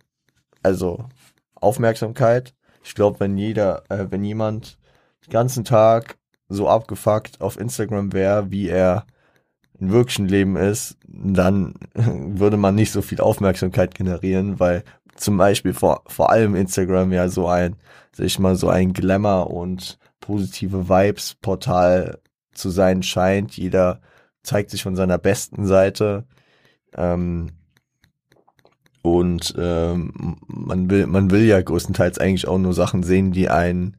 [0.64, 1.06] also
[1.56, 2.54] Aufmerksamkeit.
[2.84, 4.78] Ich glaube, wenn jeder, äh, wenn jemand
[5.26, 6.18] den ganzen Tag
[6.48, 9.06] so abgefuckt auf Instagram wäre, wie er
[9.80, 14.84] im wirklichen Leben ist, dann würde man nicht so viel Aufmerksamkeit generieren, weil
[15.16, 17.76] zum Beispiel vor, vor allem Instagram ja so ein,
[18.14, 22.20] sag ich mal, so ein Glamour und positive Vibes Portal
[22.54, 23.58] zu sein scheint.
[23.58, 24.02] Jeder
[24.48, 26.26] zeigt sich von seiner besten Seite.
[26.96, 27.52] Ähm,
[29.02, 33.98] und ähm, man will, man will ja größtenteils eigentlich auch nur Sachen sehen, die einen,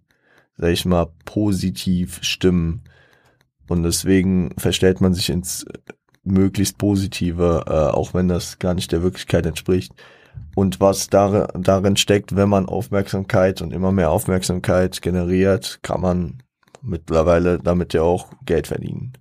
[0.57, 2.83] sag ich mal, positiv stimmen.
[3.69, 5.67] Und deswegen verstellt man sich ins
[6.25, 9.93] möglichst Positive, äh, auch wenn das gar nicht der Wirklichkeit entspricht.
[10.55, 16.43] Und was dar darin steckt, wenn man Aufmerksamkeit und immer mehr Aufmerksamkeit generiert, kann man
[16.83, 19.13] mittlerweile damit ja auch Geld verdienen.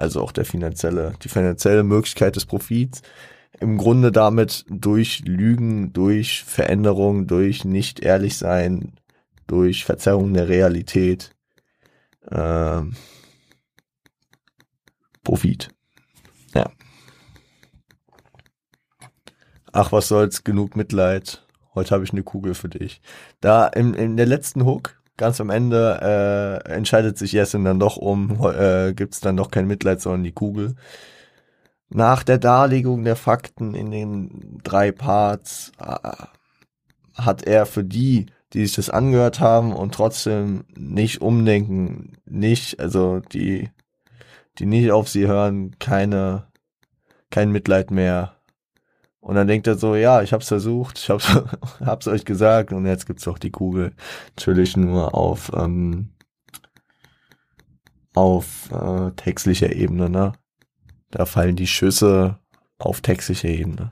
[0.00, 3.02] Also auch der finanzielle, die finanzielle Möglichkeit des Profits.
[3.60, 8.94] Im Grunde damit durch Lügen, durch Veränderung, durch nicht ehrlich sein,
[9.46, 11.32] durch Verzerrung der Realität.
[12.30, 12.80] Äh,
[15.22, 15.68] Profit.
[16.54, 16.70] Ja.
[19.70, 21.46] Ach, was soll's, genug Mitleid.
[21.74, 23.02] Heute habe ich eine Kugel für dich.
[23.42, 27.96] Da in, in der letzten Hook, ganz am Ende, äh, entscheidet sich Jessin dann doch
[27.96, 30.74] um, äh, gibt's dann doch kein Mitleid, sondern die Kugel.
[31.90, 36.08] Nach der Darlegung der Fakten in den drei Parts äh,
[37.14, 43.20] hat er für die, die sich das angehört haben und trotzdem nicht umdenken, nicht, also
[43.20, 43.70] die
[44.60, 46.46] die nicht auf sie hören, keine,
[47.30, 48.36] kein Mitleid mehr.
[49.20, 51.28] Und dann denkt er so, ja, ich hab's versucht, ich hab's,
[51.84, 53.92] hab's euch gesagt und jetzt gibt's doch die Kugel.
[54.36, 56.10] Natürlich nur auf, ähm,
[58.14, 60.32] auf äh, textlicher Ebene, ne?
[61.10, 62.38] Da fallen die Schüsse
[62.78, 63.90] auf textlicher Ebene.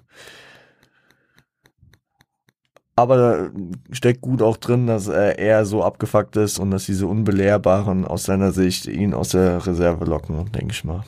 [2.96, 3.50] Aber da
[3.94, 8.50] steckt gut auch drin, dass er so abgefuckt ist und dass diese Unbelehrbaren aus seiner
[8.50, 11.04] Sicht ihn aus der Reserve locken, denke ich mal.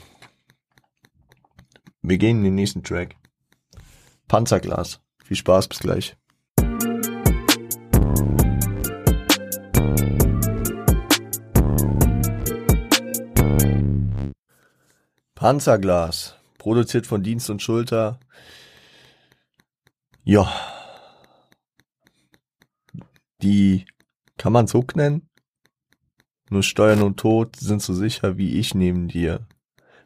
[2.02, 3.16] Wir gehen in den nächsten Track.
[4.31, 5.01] Panzerglas.
[5.24, 6.16] Viel Spaß, bis gleich.
[15.35, 16.37] Panzerglas.
[16.59, 18.20] Produziert von Dienst und Schulter.
[20.22, 20.49] Ja,
[23.43, 23.85] die
[24.37, 25.28] kann man so nennen?
[26.51, 29.49] Nur Steuern und Tod sind so sicher wie ich neben dir.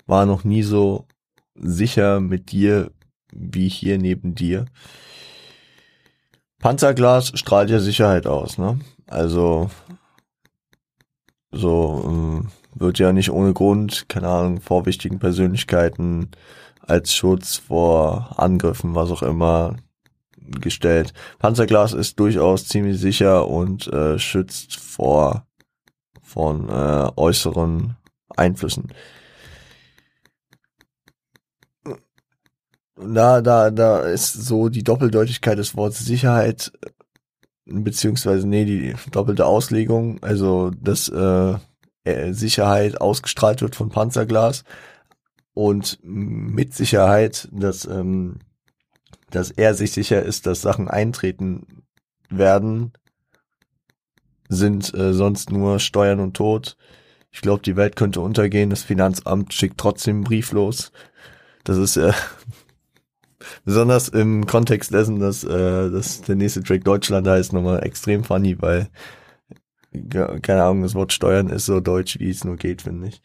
[0.07, 1.07] War noch nie so
[1.55, 2.91] sicher mit dir
[3.35, 4.67] wie hier neben dir.
[6.61, 8.79] Panzerglas strahlt ja Sicherheit aus, ne?
[9.07, 9.71] Also
[11.53, 16.31] so ähm, wird ja nicht ohne Grund, keine Ahnung, vor wichtigen Persönlichkeiten
[16.81, 19.77] als Schutz vor Angriffen, was auch immer,
[20.61, 21.13] gestellt.
[21.39, 25.47] Panzerglas ist durchaus ziemlich sicher und äh, schützt vor
[26.23, 27.97] von äh, äußeren
[28.37, 28.93] Einflüssen.
[32.97, 36.73] Da, da, da ist so die Doppeldeutigkeit des Wortes Sicherheit,
[37.65, 41.55] beziehungsweise, nee, die doppelte Auslegung, also, dass äh,
[42.05, 44.65] äh Sicherheit ausgestrahlt wird von Panzerglas
[45.55, 48.39] und mit Sicherheit, dass ähm,
[49.35, 51.85] dass er sich sicher ist, dass Sachen eintreten
[52.31, 52.93] werden,
[54.49, 56.77] sind äh, sonst nur Steuern und Tod.
[57.33, 58.71] Ich glaube, die Welt könnte untergehen.
[58.71, 60.93] Das Finanzamt schickt trotzdem einen Brief los.
[61.65, 62.13] Das ist äh,
[63.65, 68.61] besonders im Kontext dessen, dass, äh, dass der nächste Track Deutschland heißt, nochmal extrem funny,
[68.61, 68.89] weil
[70.43, 73.23] keine Ahnung, das Wort Steuern ist so deutsch, wie es nur geht, finde ich.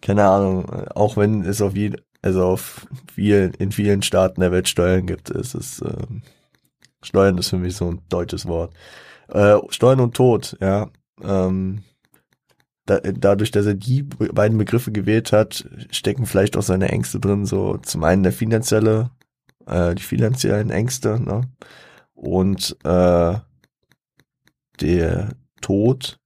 [0.00, 4.68] Keine Ahnung, auch wenn es auf jeden also auf vielen, in vielen Staaten der Welt
[4.68, 6.06] Steuern gibt, ist es, äh,
[7.02, 8.72] Steuern ist für mich so ein deutsches Wort.
[9.28, 10.88] Äh, Steuern und Tod, ja.
[11.22, 11.82] Ähm,
[12.86, 17.44] da, dadurch, dass er die beiden Begriffe gewählt hat, stecken vielleicht auch seine Ängste drin,
[17.44, 19.10] so zum einen der finanzielle,
[19.66, 21.42] äh, die finanziellen Ängste, ne?
[22.14, 23.38] Und äh,
[24.80, 26.20] der Tod,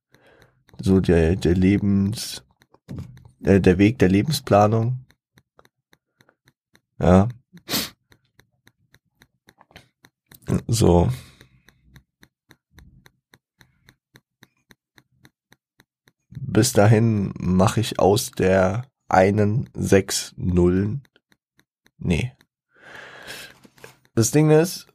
[0.81, 2.45] so der, der Lebens,
[3.45, 5.05] äh, der Weg der Lebensplanung,
[6.99, 7.29] ja.
[10.69, 11.11] So.
[16.31, 21.03] Bis dahin mache ich aus der einen sechs Nullen
[21.99, 22.36] Nee.
[24.17, 24.87] Das Ding ist,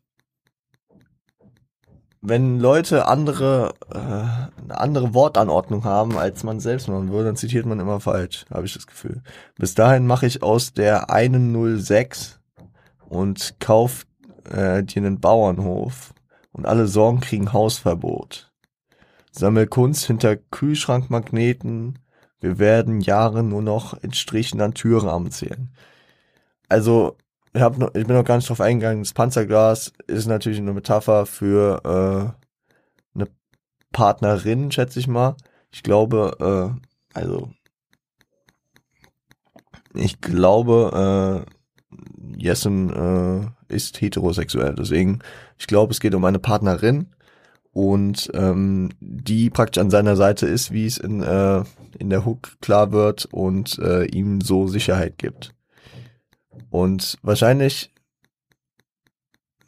[2.22, 7.68] wenn Leute andere äh, eine andere Wortanordnung haben, als man selbst machen würde, dann zitiert
[7.68, 9.22] man immer falsch, habe ich das Gefühl.
[9.60, 12.40] Bis dahin mache ich aus der einen 06
[13.10, 14.08] und kauf
[14.50, 16.16] äh, dir einen Bauernhof
[16.52, 18.52] und alle Sorgen kriegen Hausverbot.
[19.32, 22.00] Sammel Kunst hinter Kühlschrankmagneten.
[22.40, 25.70] Wir werden Jahre nur noch in Strichen an Türrahmen zählen.
[26.70, 27.18] Also
[27.54, 29.04] ich, hab noch, ich bin noch gar nicht drauf eingegangen.
[29.04, 31.82] Das Panzerglas ist natürlich eine Metapher für
[33.16, 33.28] äh, eine
[33.92, 35.36] Partnerin, schätze ich mal.
[35.72, 36.80] Ich glaube,
[37.14, 37.52] äh, also
[39.94, 41.52] ich glaube, äh,
[42.38, 44.76] Jessen äh, ist heterosexuell.
[44.76, 45.20] Deswegen,
[45.58, 47.08] ich glaube, es geht um eine Partnerin
[47.74, 51.64] und ähm, die praktisch an seiner Seite ist, wie es in, äh,
[52.00, 55.54] in der Hook klar wird und äh, ihm so Sicherheit gibt.
[56.70, 57.92] Und wahrscheinlich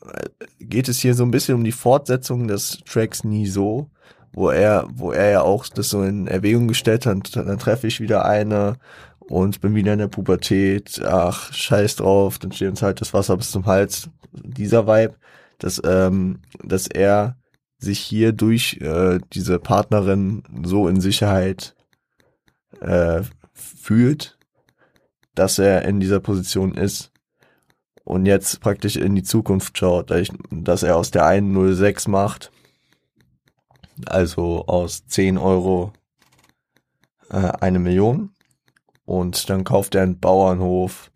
[0.05, 0.29] äh,
[0.59, 3.89] geht es hier so ein bisschen um die Fortsetzung des Tracks Nie so,
[4.33, 7.99] wo er, wo er ja auch das so in Erwägung gestellt hat, dann treffe ich
[7.99, 8.77] wieder eine
[9.19, 13.37] und bin wieder in der Pubertät, ach, scheiß drauf, dann steht uns halt das Wasser
[13.37, 14.09] bis zum Hals.
[14.31, 15.15] Dieser Vibe,
[15.59, 17.37] dass, ähm, dass er
[17.77, 21.75] sich hier durch äh, diese Partnerin so in Sicherheit
[22.81, 23.21] äh,
[23.53, 24.37] fühlt,
[25.35, 27.11] dass er in dieser Position ist
[28.03, 30.11] und jetzt praktisch in die Zukunft schaut,
[30.51, 32.51] dass er aus der 106 macht,
[34.05, 35.93] also aus 10 Euro
[37.29, 38.31] äh, eine Million.
[39.05, 41.11] Und dann kauft er einen Bauernhof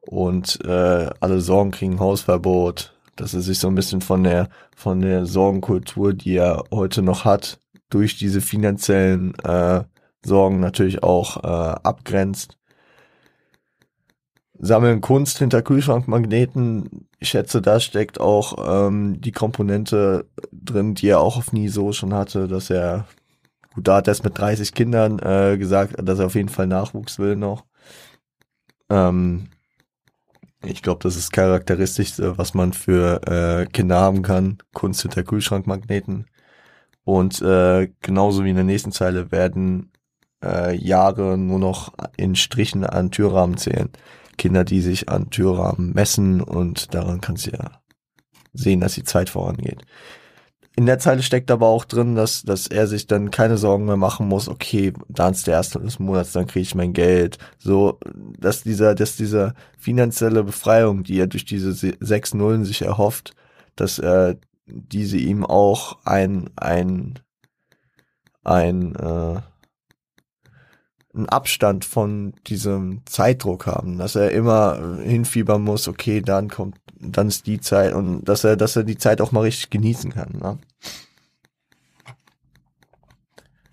[0.00, 5.00] und äh, alle Sorgen kriegen Hausverbot, dass er sich so ein bisschen von der von
[5.00, 7.60] der Sorgenkultur, die er heute noch hat,
[7.90, 9.84] durch diese finanziellen äh,
[10.24, 11.46] Sorgen natürlich auch äh,
[11.82, 12.57] abgrenzt
[14.58, 17.08] sammeln Kunst hinter Kühlschrankmagneten.
[17.18, 21.92] Ich schätze, da steckt auch ähm, die Komponente drin, die er auch auf nie so
[21.92, 23.06] schon hatte, dass er,
[23.74, 26.66] gut, da hat er es mit 30 Kindern äh, gesagt, dass er auf jeden Fall
[26.66, 27.64] Nachwuchs will noch.
[28.90, 29.48] Ähm,
[30.64, 34.58] ich glaube, das ist das Charakteristischste, was man für äh, Kinder haben kann.
[34.74, 36.26] Kunst hinter Kühlschrankmagneten.
[37.04, 39.92] Und äh, genauso wie in der nächsten Zeile werden
[40.44, 43.90] äh, Jahre nur noch in Strichen an Türrahmen zählen.
[44.38, 47.82] Kinder, die sich an Türrahmen messen und daran kannst du ja
[48.54, 49.84] sehen, dass die Zeit vorangeht.
[50.78, 53.96] In der Zeile steckt aber auch drin, dass, dass er sich dann keine Sorgen mehr
[53.96, 57.38] machen muss, okay, da ist der erste des Monats, dann kriege ich mein Geld.
[57.58, 57.98] So,
[58.38, 63.34] dass dieser, dass diese finanzielle Befreiung, die er durch diese sechs Nullen sich erhofft,
[63.74, 64.36] dass er
[64.66, 67.18] diese ihm auch ein, ein,
[68.44, 69.40] ein, äh,
[71.18, 77.28] einen Abstand von diesem Zeitdruck haben, dass er immer hinfiebern muss, okay, dann kommt, dann
[77.28, 80.38] ist die Zeit und dass er, dass er die Zeit auch mal richtig genießen kann.
[80.40, 80.58] Ne?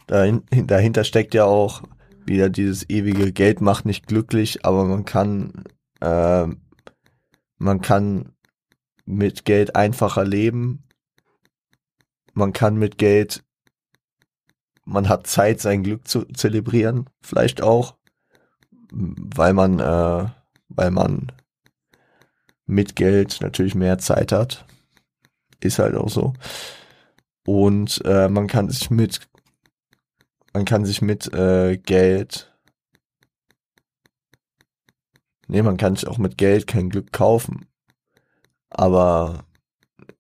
[0.08, 1.84] Dahin, dahinter steckt ja auch
[2.26, 5.64] wieder dieses ewige Geld macht nicht glücklich, aber man kann,
[6.02, 6.48] äh,
[7.58, 8.34] man kann
[9.06, 10.84] mit Geld einfacher leben.
[12.34, 13.45] Man kann mit Geld
[14.86, 17.96] man hat Zeit, sein Glück zu zelebrieren, vielleicht auch,
[18.92, 20.30] weil man, äh,
[20.70, 21.32] weil man
[22.66, 24.66] mit Geld natürlich mehr Zeit hat.
[25.60, 26.34] Ist halt auch so.
[27.48, 29.28] Und äh, man kann sich mit,
[30.54, 32.52] man kann sich mit äh, Geld,
[35.48, 37.66] nee, man kann sich auch mit Geld kein Glück kaufen.
[38.70, 39.46] Aber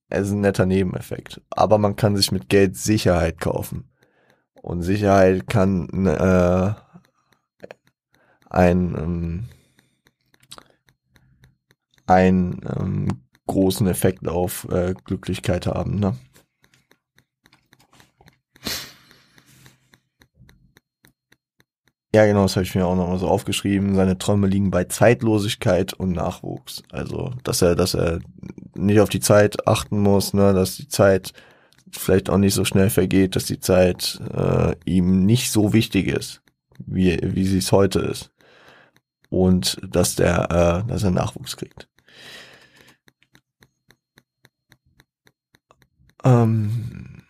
[0.10, 1.42] es ist ein netter Nebeneffekt.
[1.50, 3.90] Aber man kann sich mit Geld Sicherheit kaufen.
[4.66, 6.74] Und Sicherheit kann äh,
[8.50, 9.50] ein ähm,
[12.08, 13.08] einen ähm,
[13.46, 16.00] großen Effekt auf äh, Glücklichkeit haben.
[16.00, 16.18] Ne?
[22.16, 23.94] Ja, genau, das habe ich mir auch noch mal so aufgeschrieben.
[23.94, 26.82] Seine Träume liegen bei Zeitlosigkeit und Nachwuchs.
[26.92, 28.18] Also, dass er, dass er
[28.74, 31.34] nicht auf die Zeit achten muss, ne, dass die Zeit
[31.98, 36.42] vielleicht auch nicht so schnell vergeht, dass die Zeit äh, ihm nicht so wichtig ist,
[36.80, 38.32] wie, wie sie es heute ist.
[39.30, 41.90] Und dass der, äh, dass er Nachwuchs kriegt.
[46.24, 47.22] Ähm,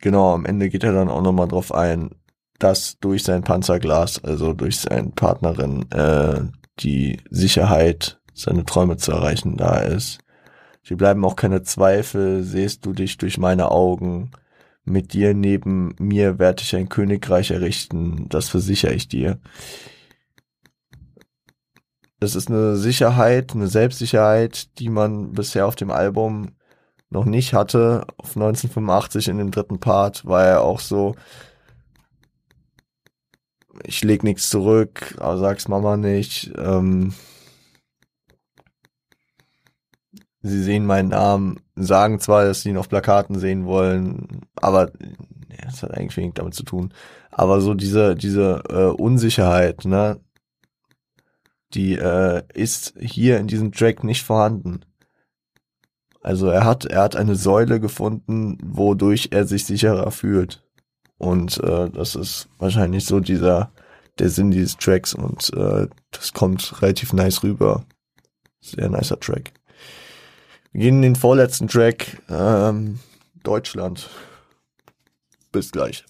[0.00, 2.10] genau, am Ende geht er dann auch nochmal drauf ein,
[2.58, 6.40] dass durch sein Panzerglas, also durch seine Partnerin, äh,
[6.80, 10.18] die Sicherheit, seine Träume zu erreichen, da ist.
[10.88, 14.30] Sie bleiben auch keine Zweifel, sehst du dich durch meine Augen.
[14.86, 19.38] Mit dir neben mir werde ich ein Königreich errichten, das versichere ich dir.
[22.20, 26.52] das ist eine Sicherheit, eine Selbstsicherheit, die man bisher auf dem Album
[27.10, 28.06] noch nicht hatte.
[28.16, 31.16] Auf 1985 in dem dritten Part war er auch so,
[33.84, 36.50] ich leg nichts zurück, aber sag's Mama nicht.
[36.56, 37.12] Ähm,
[40.48, 44.90] sie sehen meinen Namen, sagen zwar, dass sie ihn auf Plakaten sehen wollen, aber
[45.50, 46.92] ja, das hat eigentlich wenig damit zu tun.
[47.30, 50.20] Aber so diese, diese äh, Unsicherheit, ne,
[51.74, 54.80] die äh, ist hier in diesem Track nicht vorhanden.
[56.22, 60.64] Also er hat, er hat eine Säule gefunden, wodurch er sich sicherer fühlt.
[61.18, 63.72] Und äh, das ist wahrscheinlich so dieser,
[64.18, 67.84] der Sinn dieses Tracks und äh, das kommt relativ nice rüber.
[68.60, 69.52] Sehr nicer Track.
[70.78, 73.00] Gehen in den vorletzten Track, ähm,
[73.42, 74.08] Deutschland.
[75.50, 76.04] Bis gleich.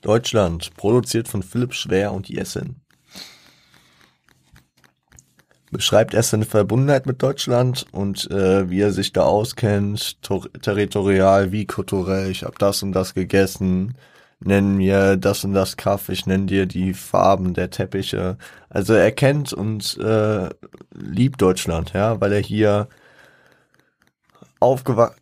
[0.00, 2.80] Deutschland, produziert von Philipp Schwer und Jessen.
[5.70, 10.22] Beschreibt erst seine Verbundenheit mit Deutschland und äh, wie er sich da auskennt,
[10.62, 12.30] territorial wie kulturell.
[12.30, 13.94] Ich habe das und das gegessen,
[14.44, 18.36] nenn mir das und das Kaff, ich nenn dir die Farben der Teppiche.
[18.68, 20.48] Also er kennt und äh,
[20.92, 22.88] liebt Deutschland, ja, weil er hier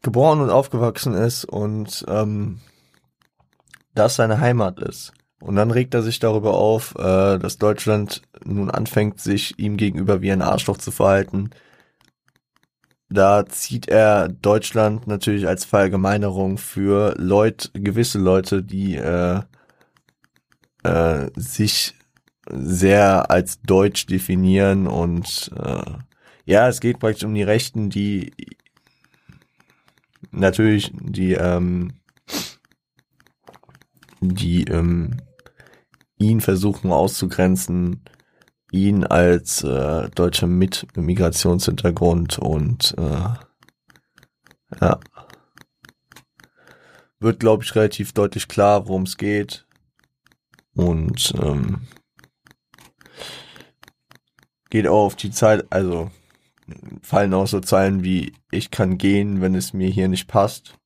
[0.02, 2.60] geboren und aufgewachsen ist und ähm,
[3.94, 5.12] das seine Heimat ist.
[5.40, 10.20] Und dann regt er sich darüber auf, äh, dass Deutschland nun anfängt, sich ihm gegenüber
[10.20, 11.50] wie ein Arschloch zu verhalten.
[13.10, 19.40] Da zieht er Deutschland natürlich als Verallgemeinerung für Leute, gewisse Leute, die äh,
[20.84, 21.94] äh, sich
[22.48, 25.82] sehr als deutsch definieren und äh,
[26.46, 28.32] ja, es geht praktisch um die Rechten, die
[30.30, 31.92] natürlich die ähm,
[34.20, 35.16] die ähm,
[36.18, 38.04] ihn versuchen auszugrenzen,
[38.72, 43.28] ihn als äh, Deutscher mit Migrationshintergrund und äh,
[44.80, 45.00] ja,
[47.18, 49.66] wird, glaube ich, relativ deutlich klar, worum es geht.
[50.74, 51.88] Und ähm,
[54.70, 56.10] geht auch auf die Zeit, also
[57.02, 60.80] fallen auch so Zeilen wie ich kann gehen, wenn es mir hier nicht passt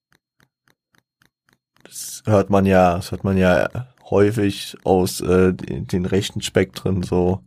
[2.26, 3.68] hört man ja, das hört man ja
[4.10, 7.40] häufig aus äh, den rechten Spektren so.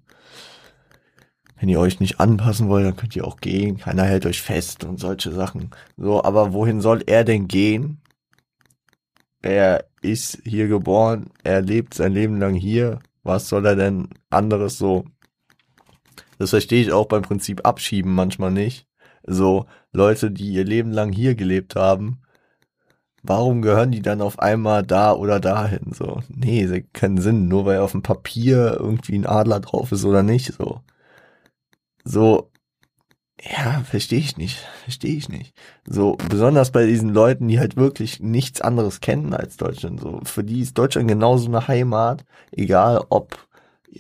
[1.60, 3.78] Wenn ihr euch nicht anpassen wollt, dann könnt ihr auch gehen.
[3.78, 5.72] Keiner hält euch fest und solche Sachen.
[5.98, 8.02] So, aber wohin soll er denn gehen?
[9.42, 13.00] Er ist hier geboren, er lebt sein Leben lang hier.
[13.24, 15.06] Was soll er denn anderes so?
[16.38, 18.88] Das verstehe ich auch beim Prinzip Abschieben manchmal nicht.
[19.24, 22.22] So, Leute, die ihr Leben lang hier gelebt haben,
[23.24, 25.92] warum gehören die dann auf einmal da oder dahin?
[25.94, 30.24] So, nee, keinen Sinn, nur weil auf dem Papier irgendwie ein Adler drauf ist oder
[30.24, 30.54] nicht.
[30.54, 30.82] So,
[32.08, 32.52] so,
[33.42, 35.54] ja, verstehe ich nicht, verstehe ich nicht.
[35.88, 40.00] So, besonders bei diesen Leuten, die halt wirklich nichts anderes kennen als Deutschland.
[40.00, 43.38] So, für die ist Deutschland genauso eine Heimat, egal ob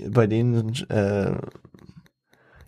[0.10, 1.38] bei denen äh,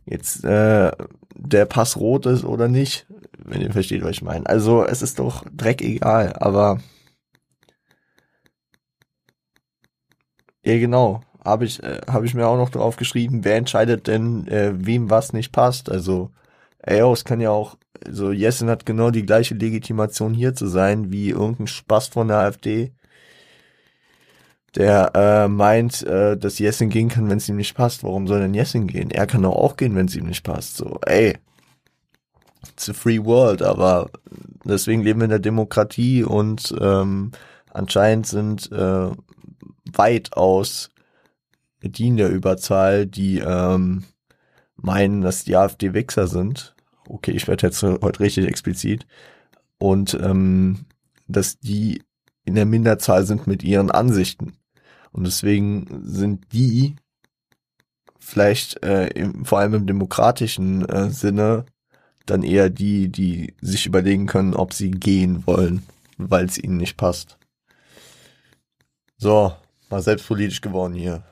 [0.06, 0.92] jetzt äh,
[1.36, 3.08] der Pass rot ist oder nicht
[3.46, 4.46] wenn ihr versteht, was ich meine.
[4.46, 6.80] Also es ist doch Dreck egal, aber
[10.64, 14.48] ja genau, habe ich äh, habe ich mir auch noch drauf geschrieben, wer entscheidet denn
[14.48, 15.92] äh, wem was nicht passt.
[15.92, 16.32] Also
[16.80, 21.12] ey, es kann ja auch also Jessen hat genau die gleiche Legitimation hier zu sein
[21.12, 22.94] wie irgendein Spaß von der AfD,
[24.76, 28.04] der äh, meint, äh, dass Jessen gehen kann, wenn es ihm nicht passt.
[28.04, 29.12] Warum soll denn Jessen gehen?
[29.12, 30.78] Er kann doch auch gehen, wenn es ihm nicht passt.
[30.78, 31.38] So, ey,
[32.68, 34.10] it's a free world, aber
[34.64, 37.32] deswegen leben wir in der Demokratie und ähm,
[37.74, 39.10] anscheinend sind äh,
[39.92, 40.90] weitaus
[41.82, 44.04] die in der Überzahl, die ähm,
[44.76, 46.76] meinen, dass die AfD Wichser sind.
[47.08, 49.08] Okay, ich werde jetzt heute richtig explizit.
[49.78, 50.86] Und ähm,
[51.28, 52.02] dass die
[52.46, 54.54] in der Minderzahl sind mit ihren Ansichten.
[55.12, 56.96] Und deswegen sind die
[58.20, 61.66] vielleicht äh, im, vor allem im demokratischen äh, Sinne
[62.26, 65.84] dann eher die, die sich überlegen können, ob sie gehen wollen,
[66.18, 67.38] weil es ihnen nicht passt.
[69.18, 69.54] So,
[69.90, 71.24] mal selbstpolitisch geworden hier.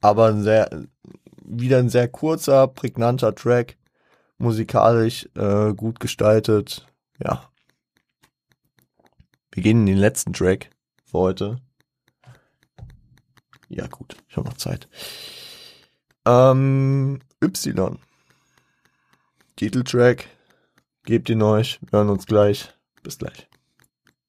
[0.00, 0.86] Aber ein sehr,
[1.44, 3.76] wieder ein sehr kurzer, prägnanter Track,
[4.38, 6.86] musikalisch äh, gut gestaltet.
[7.18, 7.50] Ja.
[9.52, 10.70] Wir gehen in den letzten Track
[11.04, 11.56] für heute.
[13.68, 14.88] Ja, gut, ich habe noch Zeit.
[16.26, 17.98] Ähm, y.
[19.56, 20.26] Titeltrack.
[21.04, 21.80] Gebt ihn euch.
[21.82, 22.72] Wir hören uns gleich.
[23.02, 23.48] Bis gleich.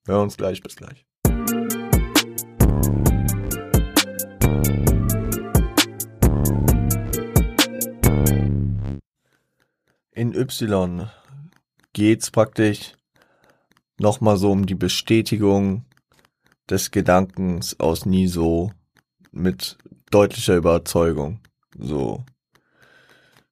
[0.04, 1.06] Wir hören uns gleich, bis gleich.
[10.14, 11.08] In Y
[11.94, 12.92] geht's praktisch
[13.98, 15.86] nochmal so um die Bestätigung
[16.68, 18.72] des Gedankens aus nie so
[19.30, 19.78] mit
[20.10, 21.40] deutlicher Überzeugung.
[21.78, 22.24] So,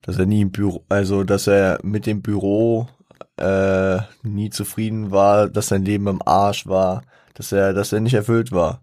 [0.02, 2.88] dass er nie im Büro, also dass er mit dem Büro
[3.36, 7.02] äh, nie zufrieden war, dass sein Leben im Arsch war,
[7.32, 8.82] dass er, dass er nicht erfüllt war.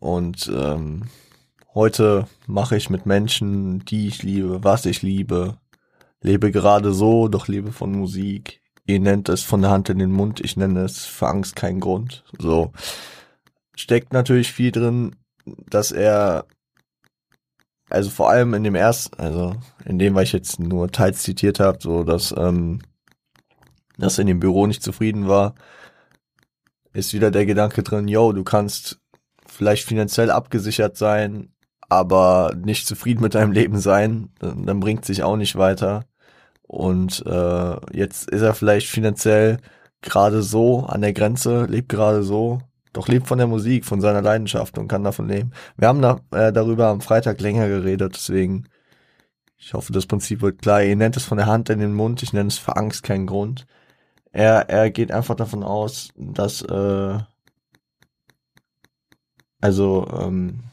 [0.00, 1.04] Und ähm,
[1.72, 5.56] heute mache ich mit Menschen, die ich liebe, was ich liebe,
[6.26, 8.60] lebe gerade so, doch lebe von Musik.
[8.84, 11.80] Ihr nennt es von der Hand in den Mund, ich nenne es für Angst kein
[11.80, 12.24] Grund.
[12.38, 12.72] So
[13.76, 15.14] steckt natürlich viel drin,
[15.44, 16.46] dass er
[17.88, 19.54] also vor allem in dem ersten, also
[19.84, 22.80] in dem, was ich jetzt nur teils zitiert habe, so dass, ähm,
[23.96, 25.54] dass er in dem Büro nicht zufrieden war,
[26.92, 28.98] ist wieder der Gedanke drin, yo, du kannst
[29.46, 31.52] vielleicht finanziell abgesichert sein,
[31.88, 36.04] aber nicht zufrieden mit deinem Leben sein, dann bringt sich auch nicht weiter.
[36.66, 39.58] Und äh, jetzt ist er vielleicht finanziell
[40.02, 42.60] gerade so an der Grenze, lebt gerade so,
[42.92, 45.52] doch lebt von der Musik, von seiner Leidenschaft und kann davon leben.
[45.76, 48.68] Wir haben da, äh, darüber am Freitag länger geredet, deswegen
[49.58, 50.82] ich hoffe, das Prinzip wird klar.
[50.82, 53.26] Ihr nennt es von der Hand in den Mund, ich nenne es für Angst keinen
[53.26, 53.66] Grund.
[54.32, 57.18] Er, er geht einfach davon aus, dass äh,
[59.60, 60.64] also ähm,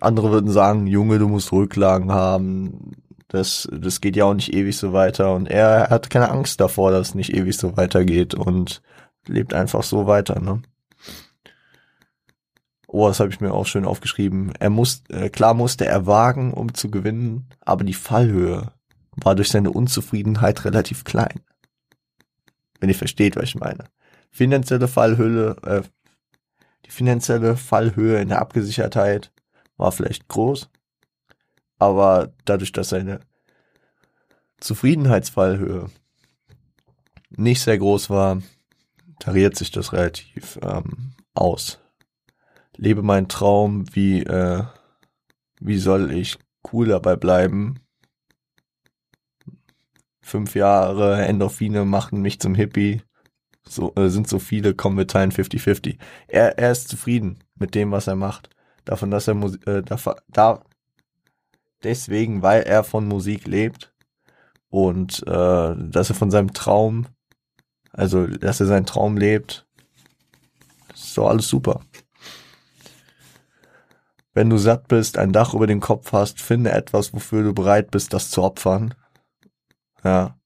[0.00, 2.92] andere würden sagen, Junge, du musst Rücklagen haben.
[3.28, 5.34] Das, das geht ja auch nicht ewig so weiter.
[5.34, 8.82] Und er hat keine Angst davor, dass es nicht ewig so weitergeht und
[9.26, 10.62] lebt einfach so weiter, ne?
[12.88, 14.52] Oh, das habe ich mir auch schön aufgeschrieben.
[14.60, 18.72] Er muss, äh, klar musste er wagen, um zu gewinnen, aber die Fallhöhe
[19.16, 21.40] war durch seine Unzufriedenheit relativ klein.
[22.78, 23.84] Wenn ihr versteht, was ich meine.
[24.30, 25.82] Finanzielle Fallhöhe, äh,
[26.84, 29.32] die finanzielle Fallhöhe in der Abgesichertheit
[29.76, 30.70] war vielleicht groß,
[31.78, 33.20] aber dadurch, dass seine
[34.60, 35.90] Zufriedenheitsfallhöhe
[37.30, 38.42] nicht sehr groß war,
[39.18, 41.78] tariert sich das relativ ähm, aus
[42.76, 44.62] lebe meinen Traum, wie, äh,
[45.60, 46.38] wie soll ich
[46.72, 47.80] cool dabei bleiben?
[50.20, 53.02] Fünf Jahre Endorphine machen mich zum Hippie.
[53.68, 55.98] So, äh, sind so viele, kommen wir teilen 50-50.
[56.28, 58.50] Er, er ist zufrieden mit dem, was er macht.
[58.84, 59.98] Davon, dass er Musik, äh, da,
[60.28, 60.62] da,
[61.86, 63.94] deswegen, weil er von Musik lebt
[64.68, 67.06] und äh, dass er von seinem Traum,
[67.92, 69.66] also dass er seinen Traum lebt,
[70.92, 71.80] ist so alles super.
[74.34, 77.90] Wenn du satt bist, ein Dach über dem Kopf hast, finde etwas, wofür du bereit
[77.90, 78.94] bist, das zu opfern.
[80.04, 80.36] Ja.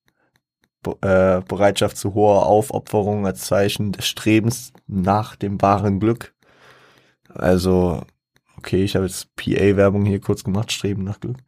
[0.82, 6.34] Be äh, Bereitschaft zu hoher Aufopferung als Zeichen des Strebens nach dem wahren Glück.
[7.28, 8.02] Also,
[8.60, 11.38] okay, ich habe jetzt PA-Werbung hier kurz gemacht, Streben nach Glück.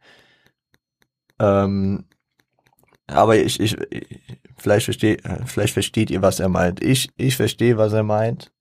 [1.39, 2.05] Ähm,
[3.07, 3.77] aber ich, ich,
[4.57, 6.81] vielleicht versteht, vielleicht versteht ihr, was er meint.
[6.83, 8.51] Ich, ich verstehe, was er meint.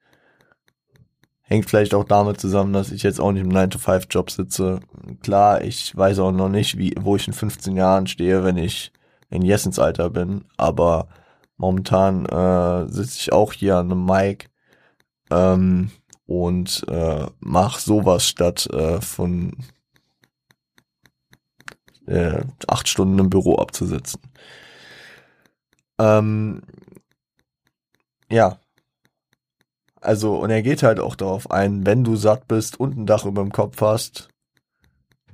[1.41, 4.81] Hängt vielleicht auch damit zusammen, dass ich jetzt auch nicht im 9-to-5-Job sitze.
[5.23, 8.93] Klar, ich weiß auch noch nicht, wie, wo ich in 15 Jahren stehe, wenn ich
[9.31, 11.09] in Jessens Alter bin, aber
[11.57, 14.51] momentan äh, sitze ich auch hier an einem Mic
[15.31, 15.91] ähm,
[16.33, 19.55] und äh, mach sowas statt äh, von
[22.07, 24.19] äh, acht Stunden im Büro abzusitzen.
[25.99, 26.63] Ähm,
[28.31, 28.59] ja,
[30.01, 33.27] also, und er geht halt auch darauf ein, wenn du satt bist und ein Dach
[33.27, 34.31] über dem Kopf hast,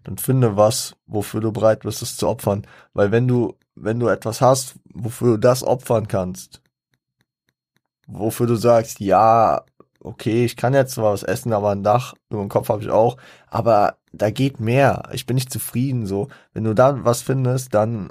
[0.03, 2.66] dann finde was, wofür du bereit bist, es zu opfern.
[2.92, 6.61] Weil wenn du, wenn du etwas hast, wofür du das opfern kannst,
[8.09, 9.64] wofür du sagst, ja,
[10.01, 12.90] okay, ich kann jetzt zwar was essen, aber ein Dach über dem Kopf habe ich
[12.90, 13.16] auch,
[13.49, 15.05] aber da geht mehr.
[15.12, 16.28] Ich bin nicht zufrieden, so.
[16.53, 18.11] Wenn du da was findest, dann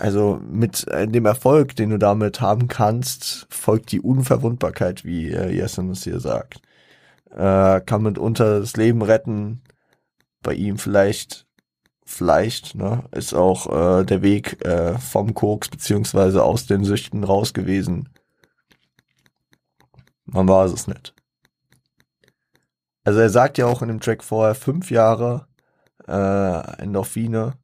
[0.00, 5.50] also mit äh, dem Erfolg, den du damit haben kannst, folgt die Unverwundbarkeit, wie äh,
[5.50, 6.62] Jessen es hier sagt.
[7.30, 9.60] Äh, kann mitunter das Leben retten.
[10.42, 11.46] Bei ihm vielleicht,
[12.06, 17.52] vielleicht, ne, ist auch äh, der Weg äh, vom Koks beziehungsweise aus den Süchten raus
[17.52, 18.08] gewesen.
[20.32, 21.14] Man war es nicht.
[23.04, 25.46] Also er sagt ja auch in dem Track vorher fünf Jahre
[26.06, 27.54] äh, Endorphine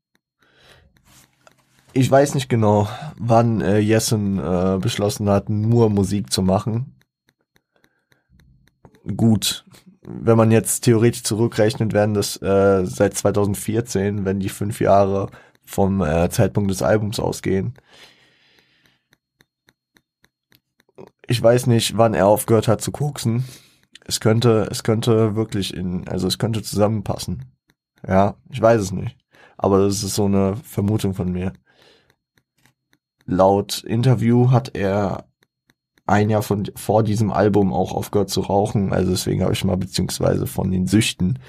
[1.97, 2.89] ich weiß nicht genau,
[3.19, 6.95] wann äh, Jessen äh, beschlossen hat, nur Musik zu machen.
[9.17, 9.65] Gut,
[10.03, 15.31] wenn man jetzt theoretisch zurückrechnet, werden das äh, seit 2014, wenn die fünf Jahre
[15.65, 17.73] vom äh, Zeitpunkt des Albums ausgehen.
[21.29, 23.45] Ich weiß nicht, wann er aufgehört hat zu koksen.
[24.05, 27.45] Es könnte, es könnte wirklich in, also es könnte zusammenpassen.
[28.07, 29.17] Ja, ich weiß es nicht.
[29.57, 31.53] Aber das ist so eine Vermutung von mir.
[33.25, 35.27] Laut Interview hat er
[36.07, 38.93] ein Jahr von, vor diesem Album auch aufgehört zu rauchen.
[38.93, 41.41] Also deswegen habe ich mal beziehungsweise von den Süchten.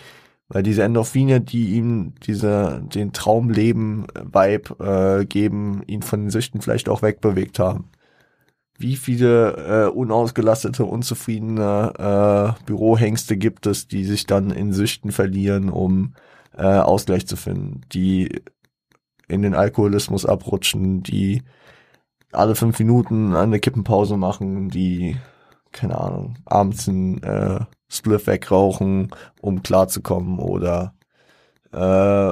[0.50, 6.90] Weil diese Endorphine, die ihm diese, den Traumleben-Vibe äh, geben, ihn von den Süchten vielleicht
[6.90, 7.90] auch wegbewegt haben.
[8.78, 15.70] Wie viele äh, unausgelastete, unzufriedene äh, Bürohengste gibt es, die sich dann in Süchten verlieren,
[15.70, 16.14] um
[16.56, 18.42] äh, Ausgleich zu finden, die
[19.28, 21.44] in den Alkoholismus abrutschen, die
[22.32, 25.18] alle fünf Minuten eine Kippenpause machen, die,
[25.72, 27.60] keine Ahnung, abends ein äh,
[27.90, 29.10] Spliff wegrauchen,
[29.42, 30.94] um klarzukommen oder
[31.74, 32.32] äh,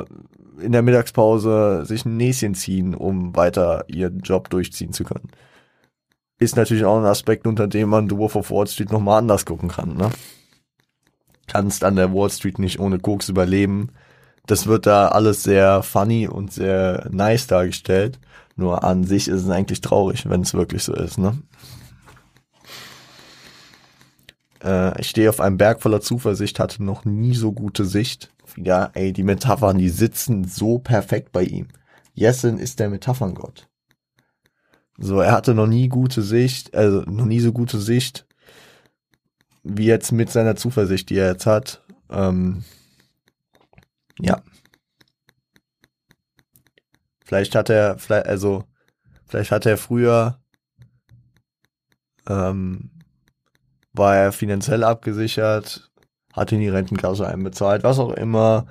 [0.62, 5.30] in der Mittagspause sich ein Näschen ziehen, um weiter ihren Job durchziehen zu können.
[6.38, 9.46] Ist natürlich auch ein Aspekt, unter dem man The Wolf of Wall Street nochmal anders
[9.46, 10.10] gucken kann, ne?
[11.48, 13.92] Kannst an der Wall Street nicht ohne Koks überleben.
[14.46, 18.20] Das wird da alles sehr funny und sehr nice dargestellt.
[18.56, 21.38] Nur an sich ist es eigentlich traurig, wenn es wirklich so ist, ne?
[24.64, 28.32] Äh, ich stehe auf einem Berg voller Zuversicht, hatte noch nie so gute Sicht.
[28.58, 31.68] Ja, ey, die Metaphern, die sitzen so perfekt bei ihm.
[32.14, 33.68] Jessen ist der Metapherngott.
[34.98, 38.26] So, er hatte noch nie gute Sicht, also noch nie so gute Sicht,
[39.64, 41.84] wie jetzt mit seiner Zuversicht, die er jetzt hat.
[42.10, 42.64] Ähm,
[44.20, 44.42] ja.
[47.26, 48.64] Vielleicht hat er, vielleicht, also,
[49.26, 50.40] vielleicht hat er früher,
[52.30, 52.92] ähm,
[53.94, 55.90] war er finanziell abgesichert,
[56.34, 58.68] hat in die Rentenkasse einbezahlt, was auch immer,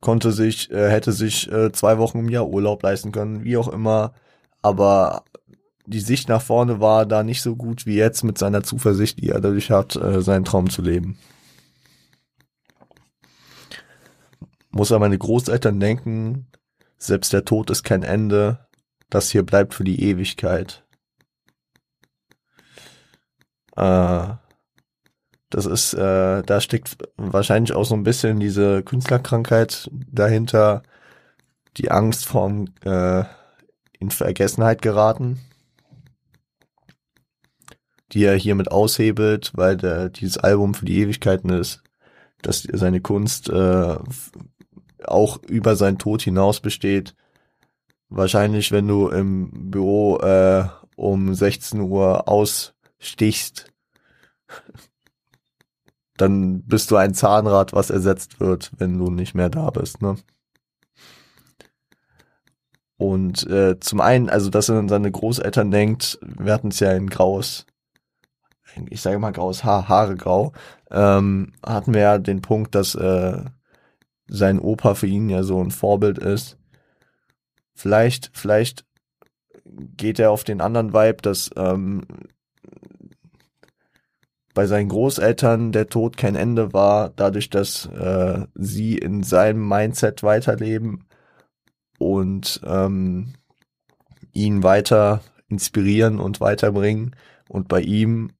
[0.00, 3.68] konnte sich, äh, hätte sich äh, zwei Wochen im Jahr Urlaub leisten können, wie auch
[3.68, 4.14] immer,
[4.62, 5.24] aber
[5.86, 9.30] die Sicht nach vorne war da nicht so gut wie jetzt mit seiner Zuversicht, die
[9.30, 11.18] er dadurch hat, äh, seinen Traum zu leben.
[14.70, 16.46] Muss an meine Großeltern denken,
[16.96, 18.66] selbst der Tod ist kein Ende.
[19.10, 20.84] Das hier bleibt für die Ewigkeit.
[23.76, 24.28] Äh,
[25.50, 30.82] das ist, äh, da steckt wahrscheinlich auch so ein bisschen diese Künstlerkrankheit dahinter,
[31.76, 33.24] die Angst vorm äh,
[34.02, 35.38] in Vergessenheit geraten,
[38.10, 41.82] die er hiermit aushebelt, weil der, dieses Album für die Ewigkeiten ist,
[42.42, 43.96] dass seine Kunst äh,
[45.04, 47.14] auch über seinen Tod hinaus besteht.
[48.08, 50.64] Wahrscheinlich, wenn du im Büro äh,
[50.96, 53.72] um 16 Uhr ausstichst,
[56.16, 60.02] dann bist du ein Zahnrad, was ersetzt wird, wenn du nicht mehr da bist.
[60.02, 60.16] Ne?
[63.02, 66.92] Und äh, zum einen, also dass er an seine Großeltern denkt, wir hatten es ja
[66.92, 67.66] in graues,
[68.90, 70.52] ich sage mal graues Haar, Haare grau,
[70.88, 73.42] ähm, hatten wir ja den Punkt, dass äh,
[74.28, 76.58] sein Opa für ihn ja so ein Vorbild ist.
[77.74, 78.84] Vielleicht, vielleicht
[79.64, 82.02] geht er auf den anderen Vibe, dass ähm,
[84.54, 90.22] bei seinen Großeltern der Tod kein Ende war, dadurch, dass äh, sie in seinem Mindset
[90.22, 91.04] weiterleben
[92.02, 93.34] und ähm,
[94.32, 97.14] ihn weiter inspirieren und weiterbringen.
[97.48, 98.32] Und bei ihm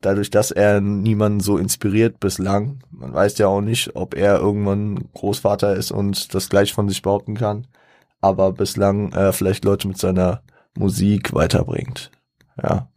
[0.00, 5.10] dadurch, dass er niemanden so inspiriert bislang, man weiß ja auch nicht, ob er irgendwann
[5.14, 7.66] Großvater ist und das gleich von sich behaupten kann,
[8.20, 10.42] aber bislang äh, vielleicht Leute mit seiner
[10.76, 12.10] Musik weiterbringt,
[12.62, 12.88] ja,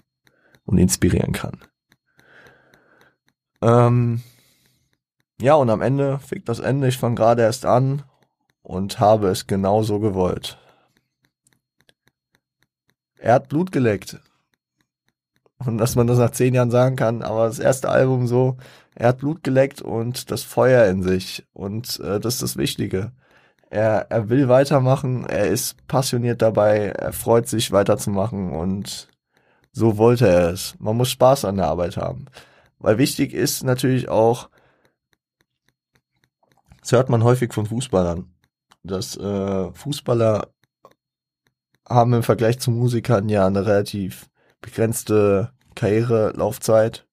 [0.66, 1.60] und inspirieren kann.
[3.62, 4.22] Ähm,
[5.40, 8.04] ja, und am Ende fickt das Ende, ich fange gerade erst an
[8.72, 10.58] und habe es genauso gewollt.
[13.20, 14.20] Er hat Blut geleckt
[15.66, 18.58] und dass man das nach zehn Jahren sagen kann, aber das erste Album so,
[18.96, 23.12] er hat Blut geleckt und das Feuer in sich und äh, das ist das Wichtige.
[23.70, 29.10] Er, er will weitermachen, er ist passioniert dabei, er freut sich weiterzumachen und
[29.74, 30.76] so wollte er es.
[30.80, 32.26] Man muss Spaß an der Arbeit haben.
[32.80, 34.50] Weil wichtig ist natürlich auch,
[36.82, 38.31] das hört man häufig von Fußballern,
[38.84, 40.50] dass äh, Fußballer
[41.88, 44.30] haben im Vergleich zu Musikern ja eine relativ
[44.62, 47.08] begrenzte Karrierelaufzeit.